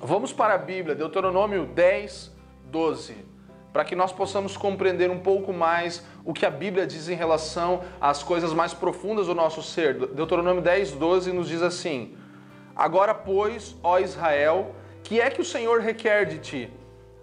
[0.01, 2.31] Vamos para a Bíblia, Deuteronômio 10,
[2.65, 3.35] 12
[3.75, 7.81] para que nós possamos compreender um pouco mais o que a Bíblia diz em relação
[8.01, 9.93] às coisas mais profundas do nosso ser.
[10.07, 12.17] Deuteronômio 10, 12 nos diz assim:
[12.75, 16.73] Agora, pois, ó Israel, que é que o Senhor requer de ti?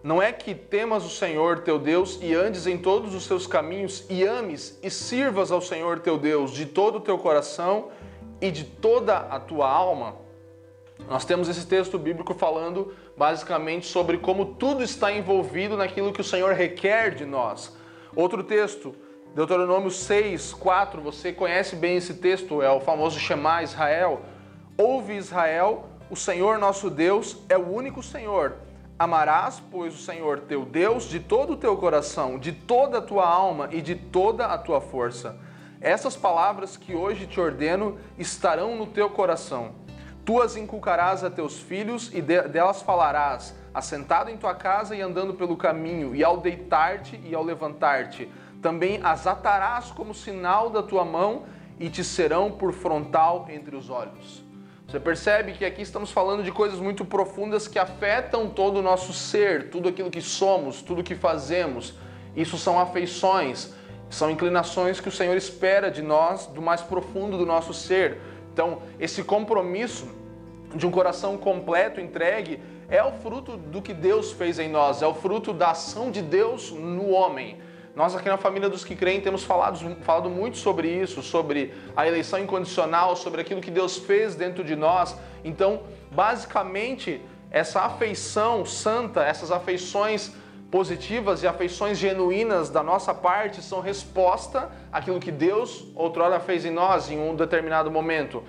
[0.05, 4.05] Não é que temas o Senhor teu Deus e andes em todos os seus caminhos
[4.09, 7.88] e ames e sirvas ao Senhor teu Deus de todo o teu coração
[8.41, 10.17] e de toda a tua alma?
[11.09, 16.25] Nós temos esse texto bíblico falando basicamente sobre como tudo está envolvido naquilo que o
[16.25, 17.77] Senhor requer de nós.
[18.14, 18.94] Outro texto,
[19.35, 24.22] Deuteronômio 6, 4, você conhece bem esse texto, é o famoso Shema Israel.
[24.77, 28.57] Ouve Israel, o Senhor nosso Deus é o único Senhor.
[28.98, 33.27] Amarás, pois, o Senhor teu Deus de todo o teu coração, de toda a tua
[33.27, 35.37] alma e de toda a tua força.
[35.81, 39.83] Essas palavras que hoje te ordeno estarão no teu coração
[40.25, 45.35] Tu as inculcarás a teus filhos e delas falarás, assentado em tua casa e andando
[45.35, 48.29] pelo caminho, e ao deitar-te e ao levantar-te.
[48.61, 51.45] Também as atarás como sinal da tua mão
[51.81, 54.45] e te serão por frontal entre os olhos.
[54.87, 59.13] Você percebe que aqui estamos falando de coisas muito profundas que afetam todo o nosso
[59.13, 61.95] ser, tudo aquilo que somos, tudo que fazemos.
[62.37, 63.73] Isso são afeições,
[64.11, 68.19] são inclinações que o Senhor espera de nós, do mais profundo do nosso ser.
[68.53, 70.07] Então, esse compromisso
[70.75, 72.61] de um coração completo, entregue,
[72.92, 76.20] é o fruto do que Deus fez em nós, é o fruto da ação de
[76.20, 77.57] Deus no homem.
[77.96, 82.07] Nós aqui na família dos que creem temos falado, falado muito sobre isso, sobre a
[82.07, 85.16] eleição incondicional, sobre aquilo que Deus fez dentro de nós.
[85.42, 90.31] Então, basicamente, essa afeição santa, essas afeições
[90.70, 96.70] positivas e afeições genuínas da nossa parte são resposta àquilo que Deus outrora fez em
[96.70, 98.44] nós em um determinado momento.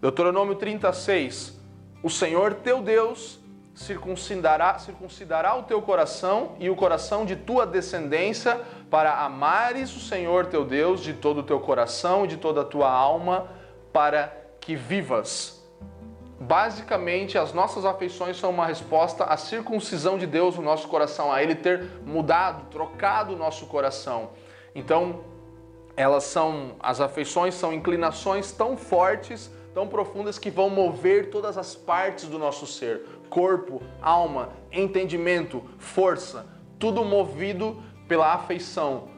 [0.00, 1.60] Deuteronômio 36.
[2.02, 3.43] O Senhor teu Deus
[3.74, 10.46] circuncidará, circuncidará o teu coração e o coração de tua descendência para amares o Senhor
[10.46, 13.48] teu Deus de todo o teu coração e de toda a tua alma
[13.92, 15.62] para que vivas.
[16.40, 21.42] basicamente as nossas afeições são uma resposta à circuncisão de Deus no nosso coração, a
[21.42, 24.30] Ele ter mudado, trocado o nosso coração.
[24.74, 25.24] Então,
[25.96, 31.74] elas são, as afeições são inclinações tão fortes, tão profundas que vão mover todas as
[31.74, 33.02] partes do nosso ser,
[33.34, 36.46] corpo, alma, entendimento, força,
[36.78, 39.08] tudo movido pela afeição,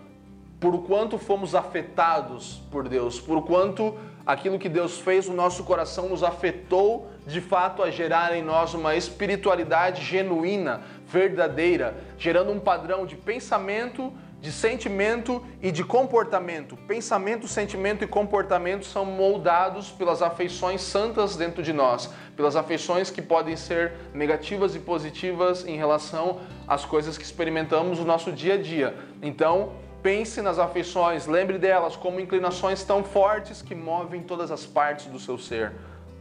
[0.58, 6.08] por quanto fomos afetados por Deus, por quanto aquilo que Deus fez no nosso coração
[6.08, 13.04] nos afetou de fato a gerar em nós uma espiritualidade genuína, verdadeira, gerando um padrão
[13.04, 16.76] de pensamento, de sentimento e de comportamento.
[16.76, 23.22] Pensamento, sentimento e comportamento são moldados pelas afeições santas dentro de nós, pelas afeições que
[23.22, 28.58] podem ser negativas e positivas em relação às coisas que experimentamos no nosso dia a
[28.58, 28.94] dia.
[29.22, 29.72] Então,
[30.02, 35.18] Pense nas afeições, lembre delas como inclinações tão fortes que movem todas as partes do
[35.18, 35.72] seu ser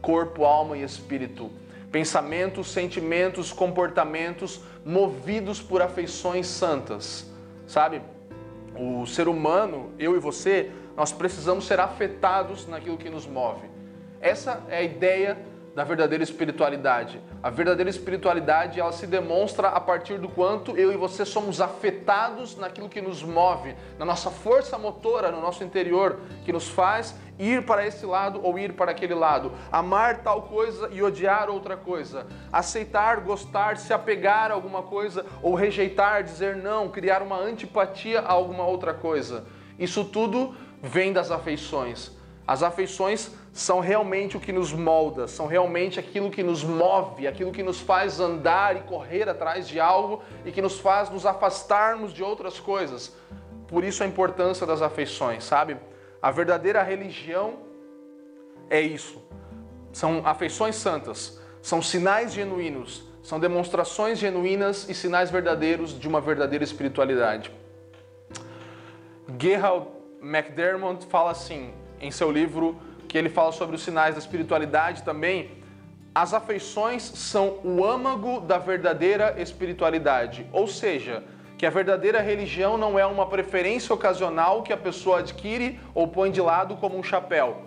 [0.02, 1.52] corpo, alma e espírito.
[1.92, 7.30] Pensamentos, sentimentos, comportamentos movidos por afeições santas.
[7.66, 8.02] Sabe?
[8.78, 13.68] O ser humano, eu e você, nós precisamos ser afetados naquilo que nos move.
[14.20, 15.38] Essa é a ideia
[15.76, 17.20] da verdadeira espiritualidade.
[17.42, 22.56] A verdadeira espiritualidade, ela se demonstra a partir do quanto eu e você somos afetados
[22.56, 27.66] naquilo que nos move, na nossa força motora, no nosso interior, que nos faz ir
[27.66, 32.26] para esse lado ou ir para aquele lado, amar tal coisa e odiar outra coisa,
[32.50, 38.32] aceitar, gostar, se apegar a alguma coisa ou rejeitar, dizer não, criar uma antipatia a
[38.32, 39.44] alguma outra coisa.
[39.78, 42.16] Isso tudo vem das afeições.
[42.46, 47.50] As afeições são realmente o que nos molda, são realmente aquilo que nos move, aquilo
[47.50, 52.12] que nos faz andar e correr atrás de algo e que nos faz nos afastarmos
[52.12, 53.16] de outras coisas.
[53.66, 55.78] Por isso a importância das afeições, sabe?
[56.20, 57.54] A verdadeira religião
[58.68, 59.22] é isso.
[59.90, 66.62] São afeições santas, são sinais genuínos, são demonstrações genuínas e sinais verdadeiros de uma verdadeira
[66.62, 67.50] espiritualidade.
[69.40, 69.86] Gerald
[70.20, 72.76] McDermott fala assim: em seu livro,
[73.16, 75.50] que ele fala sobre os sinais da espiritualidade também,
[76.14, 80.46] as afeições são o âmago da verdadeira espiritualidade.
[80.52, 81.24] Ou seja,
[81.56, 86.30] que a verdadeira religião não é uma preferência ocasional que a pessoa adquire ou põe
[86.30, 87.62] de lado como um chapéu.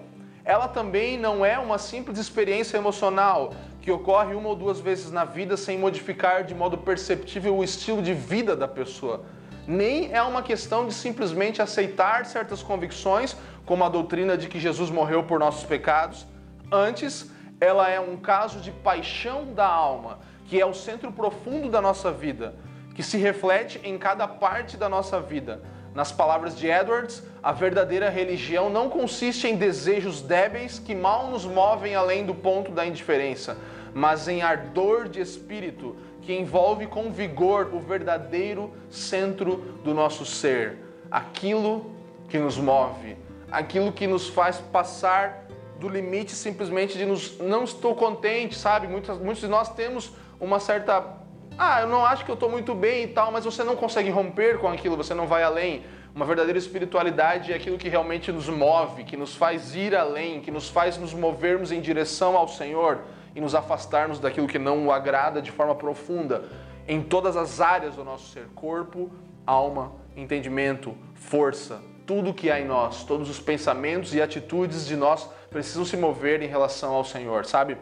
[0.45, 5.25] Ela também não é uma simples experiência emocional que ocorre uma ou duas vezes na
[5.25, 9.25] vida sem modificar de modo perceptível o estilo de vida da pessoa
[9.69, 14.89] nem é uma questão de simplesmente aceitar certas convicções, como a doutrina de que Jesus
[14.89, 16.25] morreu por nossos pecados.
[16.71, 17.29] Antes,
[17.61, 22.11] ela é um caso de paixão da alma, que é o centro profundo da nossa
[22.11, 22.55] vida,
[22.95, 25.61] que se reflete em cada parte da nossa vida.
[25.93, 31.45] Nas palavras de Edwards, a verdadeira religião não consiste em desejos débeis que mal nos
[31.45, 33.55] movem além do ponto da indiferença,
[33.93, 35.95] mas em ardor de espírito
[36.29, 40.77] que envolve com vigor o verdadeiro centro do nosso ser,
[41.09, 41.91] aquilo
[42.29, 43.17] que nos move,
[43.51, 45.47] aquilo que nos faz passar
[45.79, 48.85] do limite simplesmente de nos não estou contente, sabe?
[48.87, 51.17] Muitos, muitos de nós temos uma certa
[51.57, 54.11] ah, eu não acho que eu estou muito bem e tal, mas você não consegue
[54.11, 55.83] romper com aquilo, você não vai além.
[56.13, 60.51] Uma verdadeira espiritualidade é aquilo que realmente nos move, que nos faz ir além, que
[60.51, 62.99] nos faz nos movermos em direção ao Senhor
[63.35, 66.43] e nos afastarmos daquilo que não o agrada de forma profunda
[66.87, 69.11] em todas as áreas do nosso ser corpo,
[69.45, 75.29] alma, entendimento, força, tudo que há em nós, todos os pensamentos e atitudes de nós
[75.51, 77.77] precisam se mover em relação ao Senhor, sabe?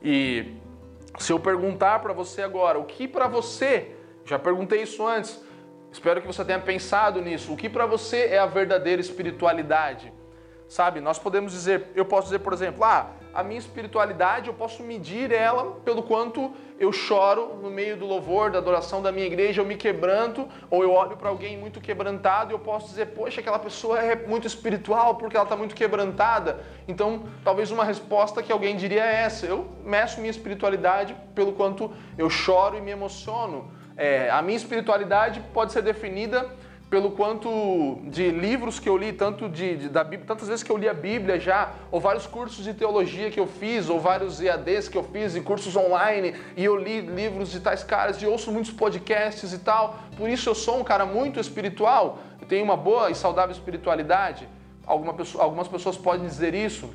[0.00, 0.54] E
[1.18, 5.42] se eu perguntar para você agora, o que para você, já perguntei isso antes,
[5.90, 10.12] espero que você tenha pensado nisso, o que para você é a verdadeira espiritualidade?
[10.68, 14.82] Sabe, nós podemos dizer, eu posso dizer, por exemplo, ah, a minha espiritualidade, eu posso
[14.82, 19.60] medir ela pelo quanto eu choro no meio do louvor, da adoração da minha igreja,
[19.60, 23.40] eu me quebranto, ou eu olho para alguém muito quebrantado e eu posso dizer, poxa,
[23.40, 26.60] aquela pessoa é muito espiritual porque ela está muito quebrantada.
[26.86, 31.92] Então, talvez uma resposta que alguém diria é essa: eu meço minha espiritualidade pelo quanto
[32.18, 33.70] eu choro e me emociono.
[33.96, 36.50] É, a minha espiritualidade pode ser definida
[36.92, 40.70] pelo quanto de livros que eu li, tanto de, de, da Bíblia, tantas vezes que
[40.70, 44.42] eu li a Bíblia já, ou vários cursos de teologia que eu fiz, ou vários
[44.42, 48.26] EADs que eu fiz, e cursos online, e eu li livros de tais caras, e
[48.26, 50.00] ouço muitos podcasts e tal.
[50.18, 54.46] Por isso eu sou um cara muito espiritual, eu tenho uma boa e saudável espiritualidade.
[54.86, 56.92] Alguma pessoa, algumas pessoas podem dizer isso.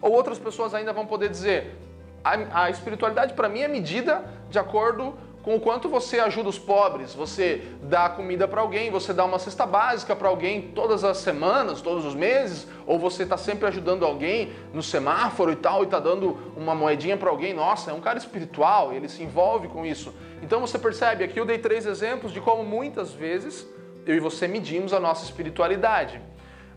[0.00, 1.76] Ou outras pessoas ainda vão poder dizer,
[2.24, 5.12] a, a espiritualidade para mim é medida de acordo
[5.44, 9.38] com o quanto você ajuda os pobres, você dá comida para alguém, você dá uma
[9.38, 14.06] cesta básica para alguém todas as semanas, todos os meses, ou você está sempre ajudando
[14.06, 18.00] alguém no semáforo e tal, e está dando uma moedinha para alguém, nossa, é um
[18.00, 20.14] cara espiritual, ele se envolve com isso.
[20.42, 23.68] Então você percebe, aqui eu dei três exemplos de como muitas vezes
[24.06, 26.22] eu e você medimos a nossa espiritualidade.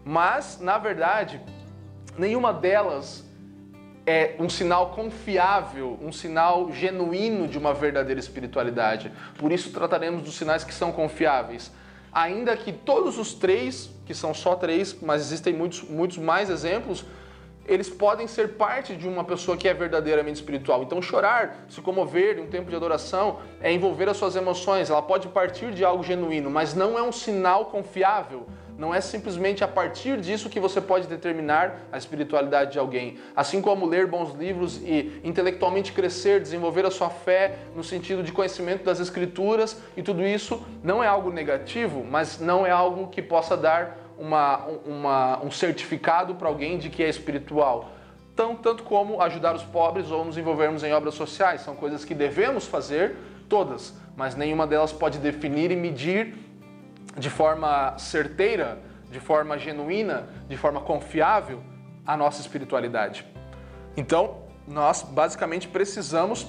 [0.04, 1.42] Mas, na verdade,
[2.18, 3.27] nenhuma delas
[4.08, 9.12] é um sinal confiável, um sinal genuíno de uma verdadeira espiritualidade.
[9.38, 11.70] Por isso trataremos dos sinais que são confiáveis.
[12.14, 17.04] Ainda que todos os três, que são só três, mas existem muitos, muitos mais exemplos,
[17.66, 20.84] eles podem ser parte de uma pessoa que é verdadeiramente espiritual.
[20.84, 24.90] Então, chorar, se comover em um tempo de adoração, é envolver as suas emoções.
[24.90, 28.48] Ela pode partir de algo genuíno, mas não é um sinal confiável
[28.78, 33.18] não é simplesmente a partir disso que você pode determinar a espiritualidade de alguém.
[33.36, 38.32] Assim como ler bons livros e intelectualmente crescer, desenvolver a sua fé no sentido de
[38.32, 43.22] conhecimento das escrituras e tudo isso não é algo negativo, mas não é algo que
[43.22, 47.92] possa dar uma, uma, um certificado para alguém de que é espiritual.
[48.36, 51.62] Tão, tanto como ajudar os pobres ou nos envolvermos em obras sociais.
[51.62, 53.16] São coisas que devemos fazer,
[53.50, 56.36] todas, mas nenhuma delas pode definir e medir
[57.18, 58.80] de forma certeira,
[59.12, 61.62] de forma genuína, de forma confiável
[62.06, 63.26] a nossa espiritualidade.
[63.96, 64.38] Então,
[64.68, 66.48] nós basicamente precisamos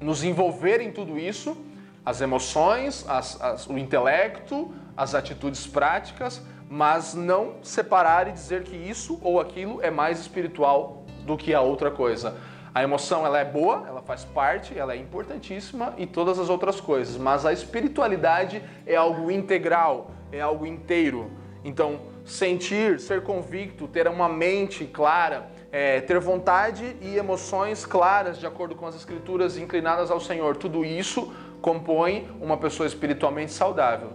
[0.00, 1.56] nos envolver em tudo isso,
[2.04, 8.76] as emoções, as, as, o intelecto, as atitudes práticas, mas não separar e dizer que
[8.76, 12.36] isso ou aquilo é mais espiritual do que a outra coisa.
[12.74, 16.80] A emoção ela é boa, ela faz parte, ela é importantíssima e todas as outras
[16.80, 21.30] coisas, mas a espiritualidade é algo integral, é algo inteiro.
[21.64, 28.46] Então, sentir, ser convicto, ter uma mente clara, é, ter vontade e emoções claras de
[28.48, 31.32] acordo com as escrituras inclinadas ao Senhor, tudo isso
[31.62, 34.10] compõe uma pessoa espiritualmente saudável.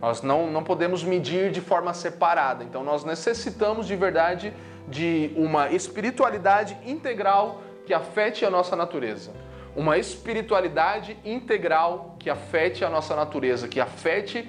[0.00, 4.54] Nós não, não podemos medir de forma separada, então nós necessitamos de verdade
[4.88, 9.30] de uma espiritualidade integral que afete a nossa natureza.
[9.74, 14.46] Uma espiritualidade integral que afete a nossa natureza, que afete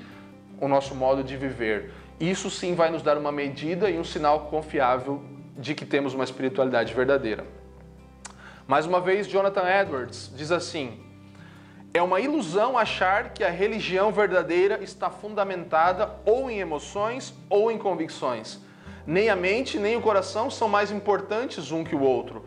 [0.60, 1.94] o nosso modo de viver.
[2.20, 5.24] Isso sim vai nos dar uma medida e um sinal confiável
[5.56, 7.46] de que temos uma espiritualidade verdadeira.
[8.68, 11.00] Mais uma vez, Jonathan Edwards diz assim:
[11.94, 17.78] é uma ilusão achar que a religião verdadeira está fundamentada ou em emoções ou em
[17.78, 18.60] convicções.
[19.06, 22.46] Nem a mente nem o coração são mais importantes um que o outro.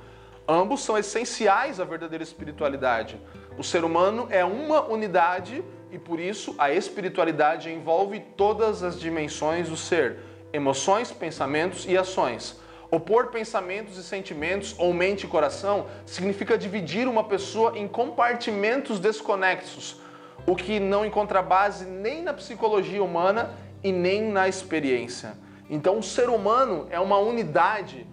[0.53, 3.16] Ambos são essenciais à verdadeira espiritualidade.
[3.57, 9.68] O ser humano é uma unidade e por isso a espiritualidade envolve todas as dimensões
[9.68, 10.18] do ser:
[10.53, 12.59] emoções, pensamentos e ações.
[12.90, 20.01] Opor pensamentos e sentimentos ou mente e coração significa dividir uma pessoa em compartimentos desconexos,
[20.48, 25.34] o que não encontra base nem na psicologia humana e nem na experiência.
[25.70, 28.05] Então, o ser humano é uma unidade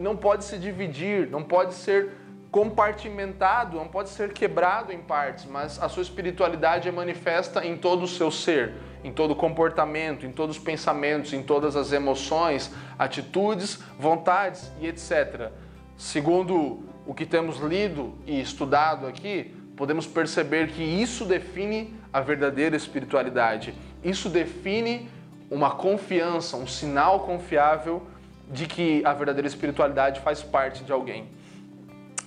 [0.00, 2.10] não pode se dividir, não pode ser
[2.50, 8.04] compartimentado, não pode ser quebrado em partes, mas a sua espiritualidade é manifesta em todo
[8.04, 8.74] o seu ser,
[9.04, 14.86] em todo o comportamento, em todos os pensamentos, em todas as emoções, atitudes, vontades e
[14.86, 15.50] etc.
[15.96, 22.74] Segundo o que temos lido e estudado aqui, podemos perceber que isso define a verdadeira
[22.74, 23.74] espiritualidade.
[24.02, 25.10] Isso define
[25.50, 28.02] uma confiança, um sinal confiável
[28.50, 31.28] de que a verdadeira espiritualidade faz parte de alguém.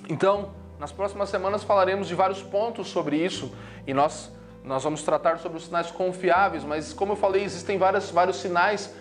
[0.10, 3.54] Então, nas próximas semanas falaremos de vários pontos sobre isso
[3.86, 4.32] e nós,
[4.64, 8.94] nós vamos tratar sobre os sinais confiáveis, mas como eu falei, existem vários, vários sinais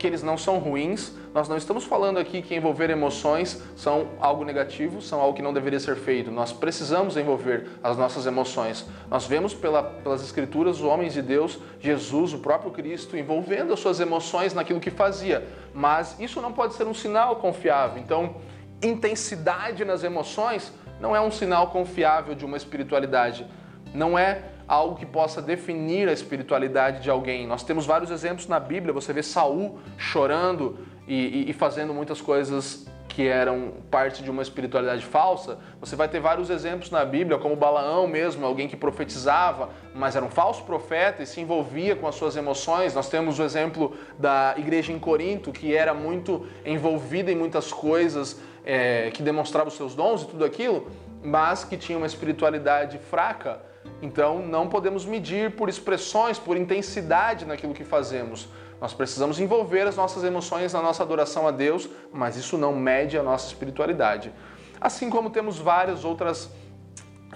[0.00, 1.12] que eles não são ruins.
[1.34, 5.52] Nós não estamos falando aqui que envolver emoções são algo negativo, são algo que não
[5.52, 6.30] deveria ser feito.
[6.30, 8.86] Nós precisamos envolver as nossas emoções.
[9.10, 13.80] Nós vemos pela, pelas escrituras os homens de Deus, Jesus, o próprio Cristo, envolvendo as
[13.80, 15.46] suas emoções naquilo que fazia.
[15.74, 18.02] Mas isso não pode ser um sinal confiável.
[18.02, 18.36] Então,
[18.82, 23.46] intensidade nas emoções não é um sinal confiável de uma espiritualidade.
[23.92, 27.44] Não é algo que possa definir a espiritualidade de alguém.
[27.44, 32.20] Nós temos vários exemplos na Bíblia, você vê Saul chorando e, e, e fazendo muitas
[32.20, 37.36] coisas que eram parte de uma espiritualidade falsa, você vai ter vários exemplos na Bíblia,
[37.36, 42.06] como Balaão mesmo, alguém que profetizava, mas era um falso profeta e se envolvia com
[42.06, 42.94] as suas emoções.
[42.94, 48.40] Nós temos o exemplo da igreja em Corinto, que era muito envolvida em muitas coisas,
[48.64, 50.86] é, que demonstrava os seus dons e tudo aquilo,
[51.24, 53.68] mas que tinha uma espiritualidade fraca
[54.02, 58.48] então, não podemos medir por expressões, por intensidade naquilo que fazemos.
[58.80, 63.18] Nós precisamos envolver as nossas emoções na nossa adoração a Deus, mas isso não mede
[63.18, 64.32] a nossa espiritualidade.
[64.80, 66.50] Assim como temos várias outras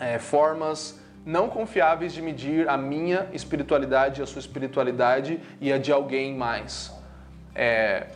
[0.00, 5.90] é, formas não confiáveis de medir a minha espiritualidade, a sua espiritualidade e a de
[5.90, 6.92] alguém mais.
[7.54, 8.08] É...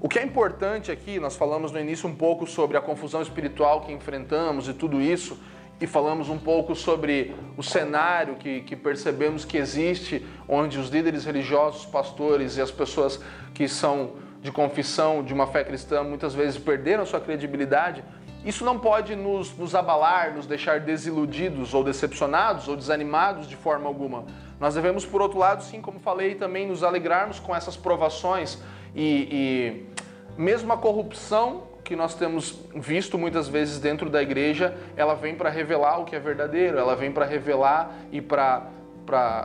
[0.00, 3.80] O que é importante aqui, nós falamos no início um pouco sobre a confusão espiritual
[3.80, 5.38] que enfrentamos e tudo isso,
[5.80, 11.24] e falamos um pouco sobre o cenário que, que percebemos que existe, onde os líderes
[11.24, 13.20] religiosos, pastores e as pessoas
[13.52, 18.04] que são de confissão de uma fé cristã muitas vezes perderam sua credibilidade.
[18.44, 23.86] Isso não pode nos, nos abalar, nos deixar desiludidos ou decepcionados ou desanimados de forma
[23.88, 24.26] alguma.
[24.60, 28.58] Nós devemos, por outro lado, sim, como falei, também nos alegrarmos com essas provações
[28.94, 29.86] e,
[30.38, 35.34] e mesmo a corrupção que nós temos visto muitas vezes dentro da igreja, ela vem
[35.34, 38.70] para revelar o que é verdadeiro, ela vem para revelar e para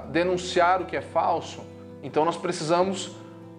[0.09, 1.61] denunciar o que é falso.
[2.01, 3.11] Então nós precisamos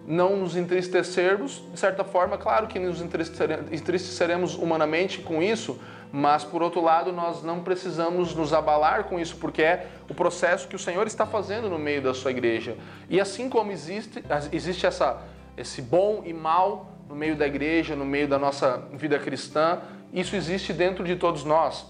[0.07, 5.78] não nos entristecermos, de certa forma, claro que nos entristeceremos humanamente com isso,
[6.11, 10.66] mas por outro lado, nós não precisamos nos abalar com isso, porque é o processo
[10.66, 12.76] que o Senhor está fazendo no meio da sua igreja.
[13.09, 15.22] E assim como existe, existe essa,
[15.57, 19.80] esse bom e mal no meio da igreja, no meio da nossa vida cristã,
[20.12, 21.84] isso existe dentro de todos nós.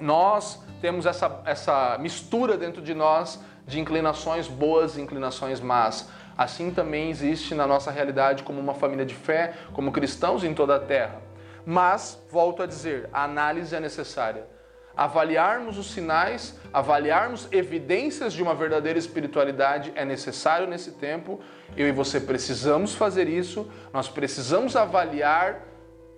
[0.00, 6.08] Nós temos essa, essa mistura dentro de nós de inclinações boas e inclinações más.
[6.38, 10.76] Assim também existe na nossa realidade como uma família de fé, como cristãos em toda
[10.76, 11.20] a terra.
[11.66, 14.46] Mas, volto a dizer, a análise é necessária.
[14.96, 21.40] Avaliarmos os sinais, avaliarmos evidências de uma verdadeira espiritualidade é necessário nesse tempo.
[21.76, 23.68] Eu e você precisamos fazer isso.
[23.92, 25.62] Nós precisamos avaliar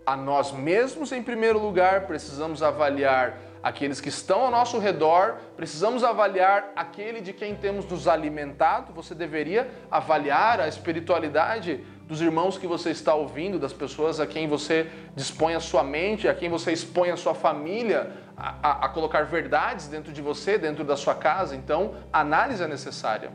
[0.05, 6.05] a nós mesmos em primeiro lugar, precisamos avaliar aqueles que estão ao nosso redor, precisamos
[6.05, 8.93] avaliar aquele de quem temos nos alimentado.
[8.93, 14.47] Você deveria avaliar a espiritualidade dos irmãos que você está ouvindo, das pessoas a quem
[14.49, 18.89] você dispõe a sua mente, a quem você expõe a sua família, a, a, a
[18.89, 21.57] colocar verdades dentro de você, dentro da sua casa.
[21.57, 23.31] Então, análise é necessária.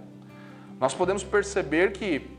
[0.80, 2.30] Nós podemos perceber que,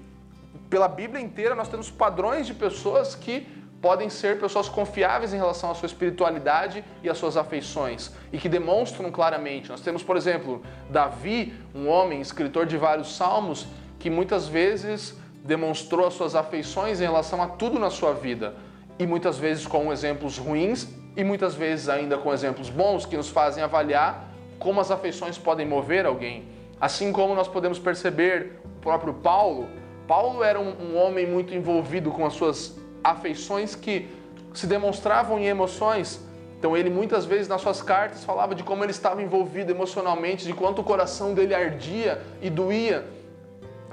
[0.71, 3.47] pela Bíblia inteira, nós temos padrões de pessoas que
[3.83, 8.49] podem ser pessoas confiáveis em relação à sua espiritualidade e às suas afeições e que
[8.49, 9.69] demonstram claramente.
[9.69, 13.67] Nós temos, por exemplo, Davi, um homem, escritor de vários salmos,
[13.99, 18.55] que muitas vezes demonstrou as suas afeições em relação a tudo na sua vida
[18.99, 23.29] e muitas vezes com exemplos ruins e muitas vezes ainda com exemplos bons que nos
[23.29, 24.29] fazem avaliar
[24.59, 26.45] como as afeições podem mover alguém.
[26.81, 29.69] Assim como nós podemos perceber o próprio Paulo,
[30.07, 34.09] Paulo era um, um homem muito envolvido com as suas afeições que
[34.55, 36.21] se demonstravam em emoções.
[36.59, 40.53] Então ele muitas vezes nas suas cartas falava de como ele estava envolvido emocionalmente, de
[40.53, 43.05] quanto o coração dele ardia e doía,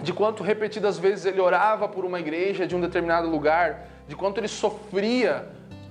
[0.01, 4.39] de quanto repetidas vezes ele orava por uma igreja de um determinado lugar, de quanto
[4.39, 5.47] ele sofria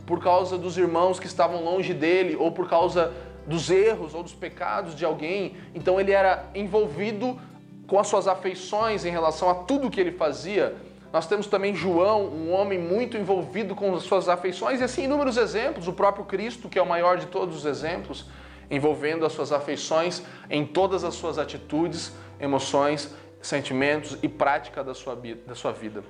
[0.06, 3.12] por causa dos irmãos que estavam longe dele ou por causa
[3.46, 5.56] dos erros ou dos pecados de alguém.
[5.74, 7.38] Então ele era envolvido
[7.86, 10.74] com as suas afeições em relação a tudo que ele fazia.
[11.12, 15.38] Nós temos também João, um homem muito envolvido com as suas afeições, e assim inúmeros
[15.38, 15.88] exemplos.
[15.88, 18.26] O próprio Cristo, que é o maior de todos os exemplos,
[18.70, 25.16] envolvendo as suas afeições em todas as suas atitudes, emoções, sentimentos e prática da sua,
[25.46, 26.02] da sua vida.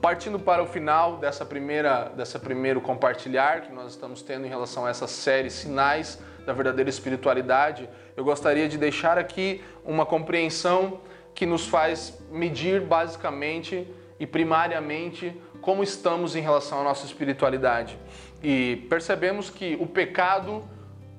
[0.00, 4.86] Partindo para o final dessa primeira, dessa primeiro compartilhar que nós estamos tendo em relação
[4.86, 11.00] a essa série Sinais da Verdadeira Espiritualidade, eu gostaria de deixar aqui uma compreensão
[11.34, 13.86] que nos faz medir basicamente
[14.18, 17.98] e primariamente como estamos em relação à nossa espiritualidade.
[18.42, 20.64] E percebemos que o pecado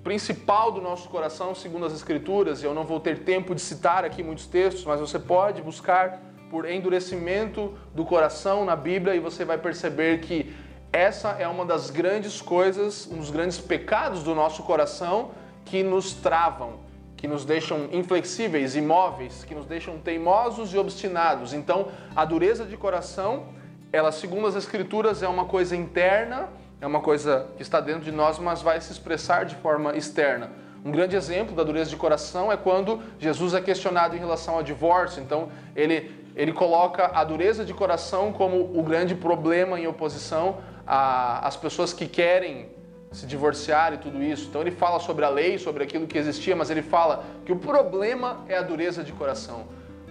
[0.03, 4.03] principal do nosso coração, segundo as Escrituras, e eu não vou ter tempo de citar
[4.03, 9.45] aqui muitos textos, mas você pode buscar por endurecimento do coração na Bíblia e você
[9.45, 10.53] vai perceber que
[10.91, 15.31] essa é uma das grandes coisas, um dos grandes pecados do nosso coração
[15.63, 16.79] que nos travam,
[17.15, 21.53] que nos deixam inflexíveis, imóveis, que nos deixam teimosos e obstinados.
[21.53, 23.45] Então, a dureza de coração,
[23.93, 26.49] ela, segundo as Escrituras, é uma coisa interna,
[26.81, 30.49] é uma coisa que está dentro de nós, mas vai se expressar de forma externa.
[30.83, 34.63] Um grande exemplo da dureza de coração é quando Jesus é questionado em relação ao
[34.63, 35.21] divórcio.
[35.21, 40.57] Então, ele, ele coloca a dureza de coração como o grande problema em oposição
[40.87, 42.69] às pessoas que querem
[43.11, 44.47] se divorciar e tudo isso.
[44.49, 47.57] Então ele fala sobre a lei, sobre aquilo que existia, mas ele fala que o
[47.57, 49.67] problema é a dureza de coração.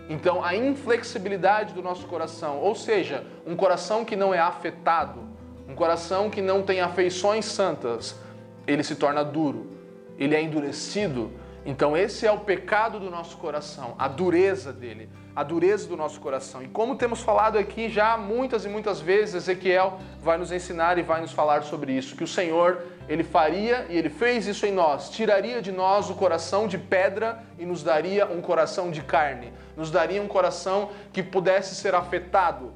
[0.09, 5.30] Então a inflexibilidade do nosso coração, ou seja, um coração que não é afetado,
[5.71, 8.19] um coração que não tem afeições santas,
[8.67, 9.71] ele se torna duro,
[10.19, 11.31] ele é endurecido
[11.65, 16.19] Então, esse é o pecado do nosso coração, a dureza dele, a dureza do nosso
[16.19, 16.63] coração.
[16.63, 21.03] E como temos falado aqui já muitas e muitas vezes, Ezequiel vai nos ensinar e
[21.03, 24.73] vai nos falar sobre isso, que o Senhor, ele faria e ele fez isso em
[24.73, 29.53] nós, tiraria de nós o coração de pedra e nos daria um coração de carne,
[29.77, 32.73] nos daria um coração que pudesse ser afetado,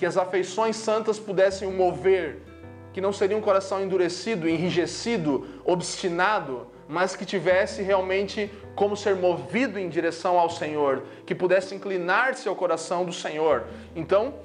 [0.00, 2.38] que as afeições santas pudessem o mover,
[2.90, 9.78] que não seria um coração endurecido, enrijecido, obstinado, mas que tivesse realmente como ser movido
[9.78, 13.66] em direção ao Senhor, que pudesse inclinar-se ao coração do Senhor.
[13.94, 14.36] Então,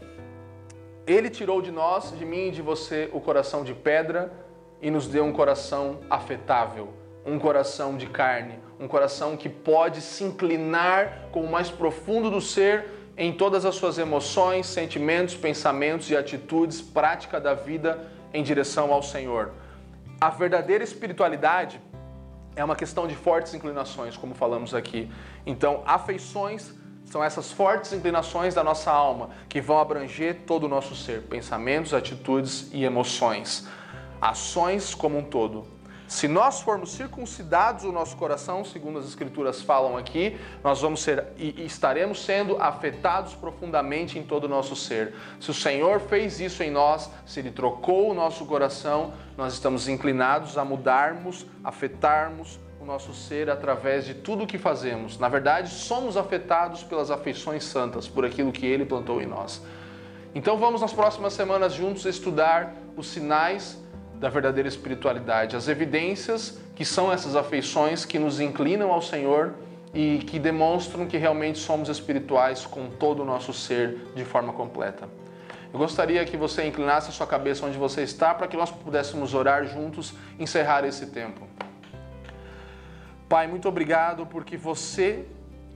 [1.07, 4.33] ele tirou de nós, de mim e de você, o coração de pedra
[4.81, 6.89] e nos deu um coração afetável,
[7.25, 12.41] um coração de carne, um coração que pode se inclinar com o mais profundo do
[12.41, 18.91] ser em todas as suas emoções, sentimentos, pensamentos e atitudes, prática da vida em direção
[18.91, 19.51] ao Senhor.
[20.19, 21.79] A verdadeira espiritualidade
[22.55, 25.09] é uma questão de fortes inclinações, como falamos aqui.
[25.45, 26.73] Então, afeições
[27.05, 31.93] são essas fortes inclinações da nossa alma que vão abranger todo o nosso ser, pensamentos,
[31.93, 33.67] atitudes e emoções,
[34.21, 35.74] ações como um todo.
[36.07, 41.25] Se nós formos circuncidados o nosso coração, segundo as escrituras falam aqui, nós vamos ser
[41.35, 45.15] e estaremos sendo afetados profundamente em todo o nosso ser.
[45.39, 49.87] Se o Senhor fez isso em nós, se ele trocou o nosso coração, nós estamos
[49.87, 55.17] inclinados a mudarmos, afetarmos o nosso ser através de tudo o que fazemos.
[55.17, 59.59] Na verdade, somos afetados pelas afeições santas, por aquilo que ele plantou em nós.
[60.35, 63.83] Então vamos nas próximas semanas juntos estudar os sinais
[64.19, 69.53] da verdadeira espiritualidade, as evidências que são essas afeições que nos inclinam ao Senhor
[69.93, 75.07] e que demonstram que realmente somos espirituais com todo o nosso ser de forma completa.
[75.71, 79.33] Eu gostaria que você inclinasse a sua cabeça onde você está para que nós pudéssemos
[79.33, 81.47] orar juntos, encerrar esse tempo.
[83.27, 85.25] Pai, muito obrigado porque você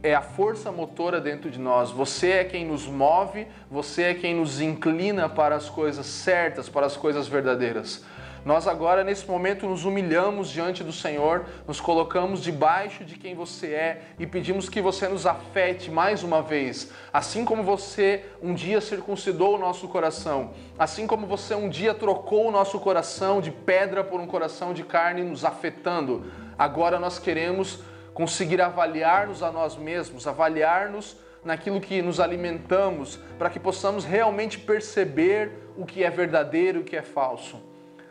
[0.02, 1.92] é a força motora dentro de nós.
[1.92, 6.86] Você é quem nos move, você é quem nos inclina para as coisas certas, para
[6.86, 8.06] as coisas verdadeiras.
[8.46, 13.74] Nós agora, nesse momento, nos humilhamos diante do Senhor, nos colocamos debaixo de quem você
[13.74, 16.92] é e pedimos que você nos afete mais uma vez.
[17.12, 22.48] Assim como você um dia circuncidou o nosso coração, assim como você um dia trocou
[22.48, 27.80] o nosso coração de pedra por um coração de carne, nos afetando, agora nós queremos
[28.14, 35.52] conseguir avaliar-nos a nós mesmos, avaliar-nos naquilo que nos alimentamos, para que possamos realmente perceber
[35.78, 37.62] o que é verdadeiro e o que é falso.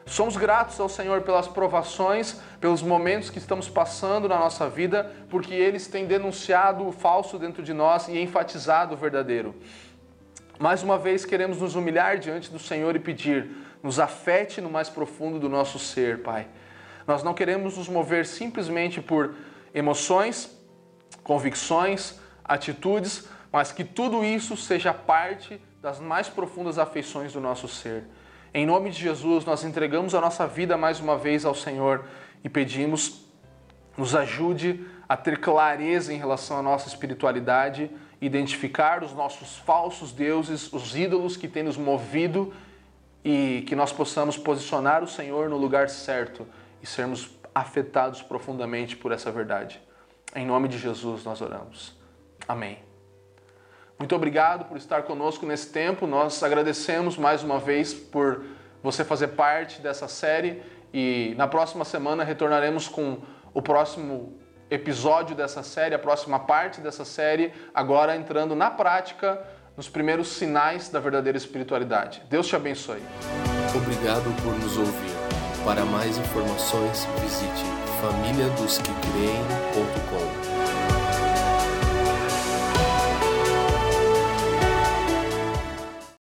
[0.09, 5.53] Somos gratos ao Senhor pelas provações, pelos momentos que estamos passando na nossa vida, porque
[5.53, 9.55] eles têm denunciado o falso dentro de nós e enfatizado o verdadeiro.
[10.59, 13.51] Mais uma vez queremos nos humilhar diante do Senhor e pedir:
[13.83, 16.49] nos afete no mais profundo do nosso ser, Pai.
[17.07, 19.35] Nós não queremos nos mover simplesmente por
[19.75, 20.51] emoções,
[21.23, 28.05] convicções, atitudes, mas que tudo isso seja parte das mais profundas afeições do nosso ser.
[28.53, 32.05] Em nome de Jesus, nós entregamos a nossa vida mais uma vez ao Senhor
[32.43, 33.25] e pedimos,
[33.97, 37.91] nos ajude a ter clareza em relação à nossa espiritualidade,
[38.21, 42.53] identificar os nossos falsos deuses, os ídolos que têm nos movido
[43.25, 46.47] e que nós possamos posicionar o Senhor no lugar certo
[46.83, 49.81] e sermos afetados profundamente por essa verdade.
[50.35, 51.97] Em nome de Jesus nós oramos.
[52.47, 52.88] Amém.
[53.99, 56.07] Muito obrigado por estar conosco nesse tempo.
[56.07, 58.45] Nós agradecemos mais uma vez por
[58.83, 63.19] você fazer parte dessa série e na próxima semana retornaremos com
[63.53, 64.39] o próximo
[64.71, 69.43] episódio dessa série, a próxima parte dessa série, agora entrando na prática
[69.77, 72.23] nos primeiros sinais da verdadeira espiritualidade.
[72.29, 73.03] Deus te abençoe.
[73.75, 75.17] Obrigado por nos ouvir.
[75.65, 77.65] Para mais informações, visite
[78.01, 80.38] famíliadosquecreem.com.